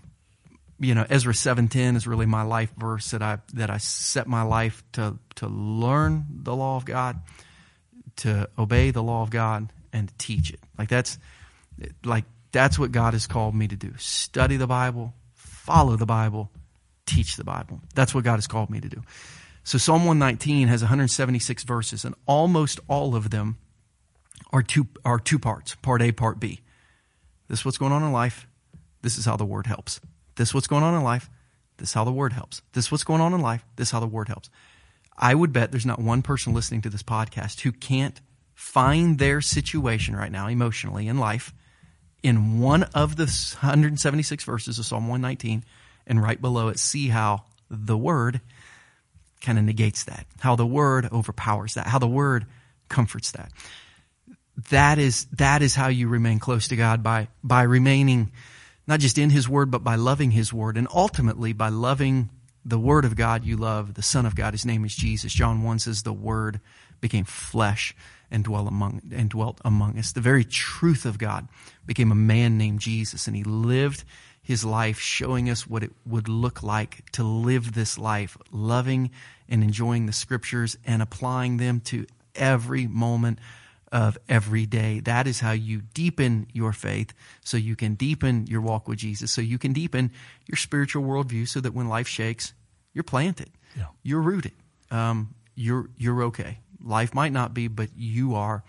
you 0.80 0.96
know, 0.96 1.06
Ezra 1.10 1.34
seven 1.34 1.68
ten 1.68 1.96
is 1.96 2.08
really 2.08 2.26
my 2.26 2.42
life 2.42 2.72
verse 2.78 3.12
that 3.12 3.22
I 3.22 3.40
that 3.54 3.70
I 3.70 3.78
set 3.78 4.28
my 4.28 4.42
life 4.42 4.84
to 4.94 5.18
to 5.36 5.48
learn 5.48 6.26
the 6.44 6.56
law 6.56 6.76
of 6.78 6.86
God, 6.86 7.20
to 8.18 8.50
obey 8.58 8.92
the 8.92 9.04
law 9.04 9.22
of 9.22 9.30
God, 9.30 9.72
and 9.94 10.08
to 10.10 10.14
teach 10.18 10.52
it. 10.52 10.60
Like 10.78 10.90
that's 10.90 11.18
like 12.04 12.26
that's 12.52 12.80
what 12.80 12.92
God 12.92 13.14
has 13.14 13.28
called 13.28 13.56
me 13.56 13.68
to 13.68 13.76
do. 13.76 13.94
Study 13.98 14.58
the 14.58 14.68
Bible, 14.68 15.14
follow 15.34 15.96
the 15.96 16.06
Bible, 16.06 16.52
teach 17.06 17.36
the 17.36 17.44
Bible. 17.44 17.82
That's 17.96 18.14
what 18.14 18.24
God 18.24 18.36
has 18.36 18.48
called 18.48 18.70
me 18.70 18.80
to 18.80 18.90
do. 18.90 19.04
So 19.64 19.78
Psalm 19.78 20.06
119 20.06 20.68
has 20.68 20.82
176 20.82 21.64
verses 21.64 22.06
and 22.06 22.16
almost 22.26 22.80
all 22.88 23.16
of 23.16 23.30
them 23.30 23.58
are 24.52 24.64
two 24.64 24.88
are 25.06 25.20
two 25.20 25.38
parts, 25.38 25.76
part 25.76 26.02
A, 26.02 26.12
part 26.12 26.40
B. 26.40 26.62
This 27.48 27.60
is 27.60 27.66
what's 27.66 27.78
going 27.78 27.92
on 27.92 28.04
in 28.04 28.12
life. 28.12 28.48
This 29.02 29.18
is 29.18 29.26
how 29.26 29.38
the 29.38 29.46
word 29.46 29.68
helps. 29.68 30.00
This 30.36 30.50
is 30.50 30.54
what's 30.54 30.68
going 30.68 30.84
on 30.84 30.96
in 30.96 31.04
life. 31.04 31.30
This 31.78 31.90
is 31.90 31.94
how 31.94 32.04
the 32.04 32.12
word 32.12 32.34
helps. 32.34 32.62
This 32.74 32.86
is 32.86 32.92
what's 32.92 33.04
going 33.04 33.22
on 33.22 33.34
in 33.34 33.42
life. 33.42 33.66
This 33.76 33.90
is 33.90 33.92
how 33.92 34.00
the 34.00 34.08
word 34.08 34.28
helps. 34.28 34.50
I 35.18 35.36
would 35.36 35.54
bet 35.54 35.72
there's 35.72 35.86
not 35.86 36.00
one 36.00 36.22
person 36.22 36.54
listening 36.54 36.82
to 36.82 36.90
this 36.90 37.04
podcast 37.04 37.62
who 37.62 37.72
can't 37.72 38.20
find 38.56 39.20
their 39.20 39.42
situation 39.42 40.16
right 40.16 40.32
now 40.32 40.48
emotionally 40.48 41.08
in 41.08 41.18
life 41.18 41.54
in 42.22 42.60
one 42.60 42.84
of 42.84 43.16
the 43.16 43.26
176 43.26 44.44
verses 44.44 44.80
of 44.80 44.86
Psalm 44.86 45.08
119 45.08 45.64
and 46.08 46.22
right 46.22 46.40
below 46.40 46.68
it 46.68 46.80
see 46.80 47.08
how 47.08 47.44
the 47.70 47.98
word 47.98 48.42
kind 49.42 49.58
of 49.58 49.64
negates 49.64 50.04
that, 50.06 50.26
how 50.40 50.56
the 50.56 50.66
word 50.66 51.08
overpowers 51.12 51.76
that, 51.76 51.88
how 51.88 52.00
the 52.00 52.08
word 52.08 52.46
comforts 52.90 53.32
that. 53.32 53.52
That 54.70 55.00
is, 55.00 55.26
that 55.34 55.62
is 55.62 55.76
how 55.76 55.88
you 55.88 56.10
remain 56.10 56.40
close 56.40 56.68
to 56.68 56.76
God 56.76 57.02
by, 57.02 57.30
by 57.44 57.64
remaining 57.64 58.32
not 58.88 59.00
just 59.00 59.18
in 59.18 59.30
his 59.30 59.48
word, 59.48 59.72
but 59.72 59.84
by 59.84 59.96
loving 59.96 60.32
his 60.32 60.52
word 60.52 60.76
and 60.76 60.88
ultimately 60.94 61.54
by 61.54 61.70
loving 61.70 62.30
the 62.66 62.80
word 62.80 63.06
of 63.06 63.16
God 63.16 63.46
you 63.46 63.56
love, 63.56 63.94
the 63.94 64.02
son 64.02 64.26
of 64.26 64.36
God. 64.36 64.54
His 64.54 64.66
name 64.66 64.84
is 64.84 64.96
Jesus. 64.96 65.32
John 65.32 65.64
1 65.64 65.80
says 65.80 66.04
the 66.04 66.12
word 66.12 66.60
became 67.00 67.24
flesh 67.24 67.96
and 68.32 68.44
dwell 68.44 68.68
among 68.68 69.02
and 69.12 69.30
dwelt 69.30 69.60
among 69.66 69.98
us. 69.98 70.12
The 70.12 70.22
very 70.22 70.44
truth 70.44 71.06
of 71.06 71.18
God 71.18 71.48
became 71.86 72.12
a 72.12 72.16
man 72.16 72.58
named 72.58 72.80
Jesus, 72.80 73.28
and 73.28 73.36
he 73.36 73.44
lived 73.44 74.04
his 74.42 74.66
life 74.66 75.00
showing 75.00 75.50
us 75.50 75.68
what 75.68 75.84
it 75.84 75.92
would 76.06 76.28
look 76.28 76.64
like 76.64 77.10
to 77.12 77.24
live 77.24 77.74
this 77.74 77.98
life, 77.98 78.38
loving 78.52 79.12
and 79.48 79.64
enjoying 79.64 80.06
the 80.06 80.14
scriptures 80.14 80.78
and 80.86 81.02
applying 81.02 81.58
them 81.58 81.80
to 81.82 82.06
every 82.36 82.88
moment 82.88 83.40
of 83.92 84.18
every 84.28 84.66
day. 84.66 85.00
That 85.02 85.28
is 85.28 85.40
how 85.40 85.52
you 85.52 85.82
deepen 85.94 86.48
your 86.54 86.74
faith 86.74 87.14
so 87.44 87.58
you 87.58 87.76
can 87.76 87.96
deepen 87.96 88.48
your 88.48 88.62
walk 88.62 88.88
with 88.88 89.00
Jesus, 89.00 89.32
so 89.32 89.42
you 89.42 89.58
can 89.58 89.74
deepen 89.74 90.12
your 90.48 90.58
spiritual 90.58 91.04
worldview 91.04 91.48
so 91.48 91.60
that 91.62 91.74
when 91.74 91.88
life 91.88 92.08
shakes, 92.08 92.54
you're 92.94 93.04
planted, 93.04 93.50
yeah. 93.78 93.86
you're 94.04 94.22
rooted, 94.22 94.54
um, 94.92 95.34
you're, 95.56 95.90
you're 95.98 96.24
okay. 96.24 96.60
Life 96.84 97.14
might 97.14 97.32
not 97.32 97.54
be, 97.54 97.68
but 97.68 97.90
you 97.96 98.36
are 98.36 98.64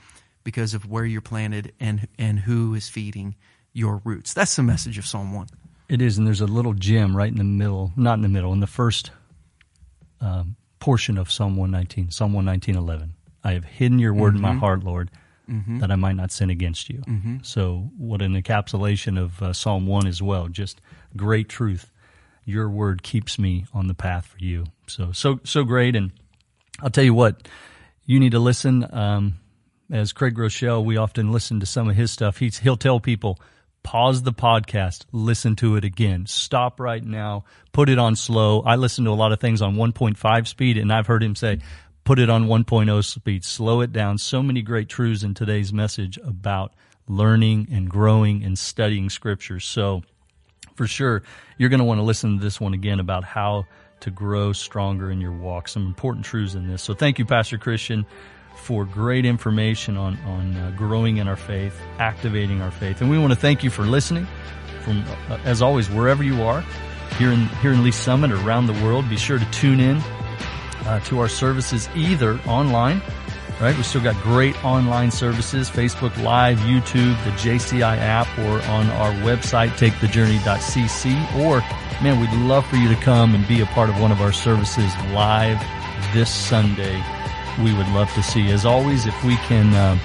because 0.44 0.74
of 0.74 0.86
where 0.86 1.04
you're 1.04 1.20
planted 1.20 1.72
and 1.78 2.08
and 2.18 2.40
who 2.40 2.74
is 2.74 2.88
feeding 2.88 3.36
your 3.72 4.00
roots. 4.04 4.34
That's 4.34 4.56
the 4.56 4.62
message 4.62 4.98
of 4.98 5.06
Psalm 5.06 5.32
one. 5.32 5.48
It 5.88 6.00
is, 6.00 6.18
and 6.18 6.26
there's 6.26 6.40
a 6.40 6.46
little 6.46 6.74
gem 6.74 7.16
right 7.16 7.30
in 7.30 7.38
the 7.38 7.44
middle, 7.44 7.92
not 7.96 8.14
in 8.14 8.22
the 8.22 8.28
middle, 8.28 8.52
in 8.52 8.60
the 8.60 8.66
first 8.66 9.10
um, 10.20 10.56
portion 10.78 11.18
of 11.18 11.30
Psalm 11.32 11.56
119, 11.56 12.10
Psalm 12.10 12.32
119, 12.32 12.76
11. 12.76 13.14
I 13.42 13.52
have 13.52 13.64
hidden 13.64 13.98
your 13.98 14.14
word 14.14 14.28
mm-hmm. 14.28 14.36
in 14.36 14.42
my 14.42 14.50
mm-hmm. 14.50 14.58
heart, 14.58 14.84
Lord, 14.84 15.10
mm-hmm. 15.48 15.78
that 15.78 15.90
I 15.90 15.96
might 15.96 16.16
not 16.16 16.30
sin 16.30 16.50
against 16.50 16.88
you. 16.88 16.98
Mm-hmm. 16.98 17.38
So, 17.42 17.90
what 17.96 18.22
an 18.22 18.40
encapsulation 18.40 19.18
of 19.18 19.42
uh, 19.42 19.52
Psalm 19.52 19.86
1 19.86 20.06
as 20.06 20.22
well. 20.22 20.48
Just 20.48 20.80
great 21.16 21.48
truth. 21.48 21.90
Your 22.44 22.68
word 22.68 23.02
keeps 23.02 23.38
me 23.38 23.66
on 23.72 23.86
the 23.86 23.94
path 23.94 24.26
for 24.26 24.38
you. 24.38 24.66
So, 24.86 25.12
so, 25.12 25.40
so 25.44 25.64
great. 25.64 25.96
And 25.96 26.12
I'll 26.80 26.90
tell 26.90 27.04
you 27.04 27.14
what, 27.14 27.48
you 28.10 28.18
need 28.18 28.32
to 28.32 28.40
listen. 28.40 28.84
Um, 28.92 29.38
as 29.88 30.12
Craig 30.12 30.34
Groeschel, 30.34 30.84
we 30.84 30.96
often 30.96 31.30
listen 31.30 31.60
to 31.60 31.66
some 31.66 31.88
of 31.88 31.94
his 31.94 32.10
stuff. 32.10 32.38
He's, 32.38 32.58
he'll 32.58 32.76
tell 32.76 32.98
people, 32.98 33.38
pause 33.84 34.24
the 34.24 34.32
podcast, 34.32 35.04
listen 35.12 35.54
to 35.56 35.76
it 35.76 35.84
again. 35.84 36.26
Stop 36.26 36.80
right 36.80 37.04
now, 37.04 37.44
put 37.70 37.88
it 37.88 38.00
on 38.00 38.16
slow. 38.16 38.62
I 38.62 38.74
listen 38.74 39.04
to 39.04 39.12
a 39.12 39.12
lot 39.12 39.30
of 39.30 39.38
things 39.38 39.62
on 39.62 39.76
1.5 39.76 40.48
speed, 40.48 40.76
and 40.76 40.92
I've 40.92 41.06
heard 41.06 41.22
him 41.22 41.36
say, 41.36 41.60
put 42.02 42.18
it 42.18 42.28
on 42.28 42.46
1.0 42.46 43.04
speed, 43.04 43.44
slow 43.44 43.80
it 43.80 43.92
down. 43.92 44.18
So 44.18 44.42
many 44.42 44.62
great 44.62 44.88
truths 44.88 45.22
in 45.22 45.34
today's 45.34 45.72
message 45.72 46.18
about 46.18 46.74
learning 47.06 47.68
and 47.70 47.88
growing 47.88 48.42
and 48.42 48.58
studying 48.58 49.08
scripture. 49.08 49.60
So, 49.60 50.02
for 50.74 50.88
sure, 50.88 51.22
you're 51.58 51.68
going 51.68 51.78
to 51.78 51.84
want 51.84 51.98
to 51.98 52.04
listen 52.04 52.38
to 52.38 52.42
this 52.42 52.60
one 52.60 52.74
again 52.74 52.98
about 52.98 53.22
how 53.22 53.66
to 54.00 54.10
grow 54.10 54.52
stronger 54.52 55.10
in 55.10 55.20
your 55.20 55.32
walk. 55.32 55.68
Some 55.68 55.86
important 55.86 56.24
truths 56.24 56.54
in 56.54 56.68
this. 56.68 56.82
So 56.82 56.94
thank 56.94 57.18
you, 57.18 57.24
Pastor 57.24 57.58
Christian, 57.58 58.06
for 58.56 58.84
great 58.84 59.24
information 59.24 59.96
on, 59.96 60.18
on 60.20 60.56
uh, 60.56 60.72
growing 60.76 61.18
in 61.18 61.28
our 61.28 61.36
faith, 61.36 61.78
activating 61.98 62.60
our 62.60 62.70
faith. 62.70 63.00
And 63.00 63.10
we 63.10 63.18
want 63.18 63.32
to 63.32 63.38
thank 63.38 63.62
you 63.62 63.70
for 63.70 63.82
listening 63.82 64.26
from, 64.82 65.04
uh, 65.28 65.38
as 65.44 65.62
always, 65.62 65.88
wherever 65.90 66.22
you 66.22 66.42
are 66.42 66.64
here 67.18 67.30
in, 67.30 67.46
here 67.62 67.72
in 67.72 67.82
Lee's 67.82 67.96
Summit 67.96 68.30
or 68.32 68.36
around 68.36 68.66
the 68.66 68.84
world. 68.84 69.08
Be 69.08 69.16
sure 69.16 69.38
to 69.38 69.50
tune 69.50 69.80
in 69.80 69.96
uh, 70.86 71.00
to 71.04 71.20
our 71.20 71.28
services 71.28 71.88
either 71.94 72.38
online 72.46 73.02
right? 73.60 73.76
We 73.76 73.82
still 73.82 74.02
got 74.02 74.20
great 74.22 74.62
online 74.64 75.10
services, 75.10 75.70
Facebook 75.70 76.16
Live, 76.22 76.58
YouTube, 76.60 77.22
the 77.24 77.30
JCI 77.32 77.98
app, 77.98 78.26
or 78.40 78.62
on 78.70 78.88
our 78.90 79.12
website, 79.22 79.70
takethejourney.cc, 79.70 81.34
or 81.36 81.60
man, 82.02 82.18
we'd 82.18 82.32
love 82.46 82.66
for 82.66 82.76
you 82.76 82.88
to 82.88 82.96
come 82.96 83.34
and 83.34 83.46
be 83.46 83.60
a 83.60 83.66
part 83.66 83.90
of 83.90 84.00
one 84.00 84.10
of 84.10 84.20
our 84.20 84.32
services 84.32 84.92
live 85.12 85.60
this 86.14 86.30
Sunday. 86.30 87.02
We 87.62 87.74
would 87.74 87.88
love 87.88 88.12
to 88.14 88.22
see. 88.22 88.50
As 88.50 88.64
always, 88.64 89.06
if 89.06 89.24
we 89.24 89.36
can 89.36 89.74
uh, 89.74 89.98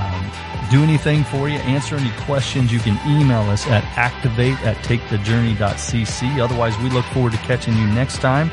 um, 0.00 0.70
do 0.70 0.82
anything 0.82 1.22
for 1.22 1.48
you, 1.48 1.58
answer 1.58 1.96
any 1.96 2.10
questions, 2.22 2.72
you 2.72 2.80
can 2.80 2.98
email 3.08 3.42
us 3.42 3.66
at 3.68 3.84
activate 3.96 4.60
at 4.62 4.76
takethejourney.cc. 4.78 6.40
Otherwise, 6.40 6.76
we 6.78 6.90
look 6.90 7.04
forward 7.06 7.32
to 7.32 7.38
catching 7.38 7.76
you 7.76 7.86
next 7.88 8.18
time 8.18 8.50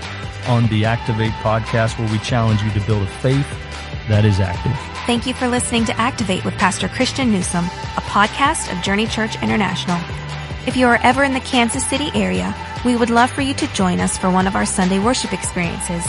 on 0.48 0.68
the 0.68 0.86
Activate 0.86 1.32
podcast 1.34 1.98
where 1.98 2.12
we 2.12 2.20
challenge 2.20 2.62
you 2.62 2.70
to 2.72 2.82
build 2.82 3.02
a 3.02 3.08
faith 3.08 3.65
that 4.08 4.26
is 4.26 4.40
active. 4.40 4.74
Thank 5.06 5.26
you 5.26 5.34
for 5.34 5.48
listening 5.48 5.86
to 5.86 6.00
Activate 6.00 6.46
with 6.46 6.56
Pastor 6.56 6.88
Christian 6.88 7.32
Newsom, 7.32 7.66
a 7.66 8.02
podcast 8.02 8.72
of 8.72 8.84
Journey 8.84 9.08
Church 9.08 9.42
International. 9.42 10.00
If 10.68 10.76
you 10.76 10.88
are 10.88 11.00
ever 11.04 11.24
in 11.24 11.34
the 11.34 11.40
Kansas 11.42 11.88
City 11.88 12.10
area, 12.16 12.56
we 12.84 12.96
would 12.96 13.10
love 13.10 13.32
for 13.32 13.42
you 13.42 13.54
to 13.56 13.74
join 13.74 14.00
us 14.00 14.18
for 14.18 14.32
one 14.32 14.48
of 14.48 14.56
our 14.56 14.66
Sunday 14.66 15.00
worship 15.00 15.34
experiences. 15.34 16.06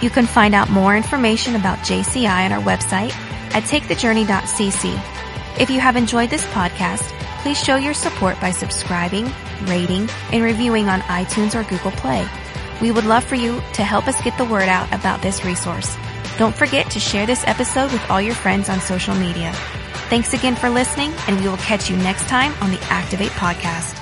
You 0.00 0.10
can 0.10 0.26
find 0.26 0.54
out 0.54 0.70
more 0.70 0.96
information 0.96 1.56
about 1.56 1.78
JCI 1.78 2.46
on 2.46 2.52
our 2.52 2.62
website 2.62 3.12
at 3.54 3.64
takethejourney.cc. 3.64 5.60
If 5.60 5.68
you 5.68 5.80
have 5.80 5.96
enjoyed 5.96 6.30
this 6.30 6.46
podcast, 6.46 7.02
please 7.42 7.62
show 7.62 7.76
your 7.76 7.94
support 7.94 8.40
by 8.40 8.50
subscribing, 8.50 9.30
rating, 9.64 10.08
and 10.32 10.42
reviewing 10.42 10.88
on 10.88 11.00
iTunes 11.00 11.54
or 11.54 11.68
Google 11.68 11.90
Play. 11.92 12.26
We 12.80 12.92
would 12.92 13.04
love 13.04 13.24
for 13.24 13.34
you 13.34 13.60
to 13.74 13.82
help 13.82 14.08
us 14.08 14.20
get 14.22 14.38
the 14.38 14.44
word 14.46 14.68
out 14.68 14.90
about 14.94 15.20
this 15.20 15.44
resource. 15.44 15.94
Don't 16.40 16.56
forget 16.56 16.90
to 16.92 16.98
share 16.98 17.26
this 17.26 17.46
episode 17.46 17.92
with 17.92 18.10
all 18.10 18.18
your 18.18 18.34
friends 18.34 18.70
on 18.70 18.80
social 18.80 19.14
media. 19.14 19.52
Thanks 20.08 20.32
again 20.32 20.56
for 20.56 20.70
listening, 20.70 21.12
and 21.28 21.38
we 21.38 21.46
will 21.46 21.58
catch 21.58 21.90
you 21.90 21.98
next 21.98 22.30
time 22.30 22.54
on 22.62 22.70
the 22.70 22.80
Activate 22.84 23.32
Podcast. 23.32 23.99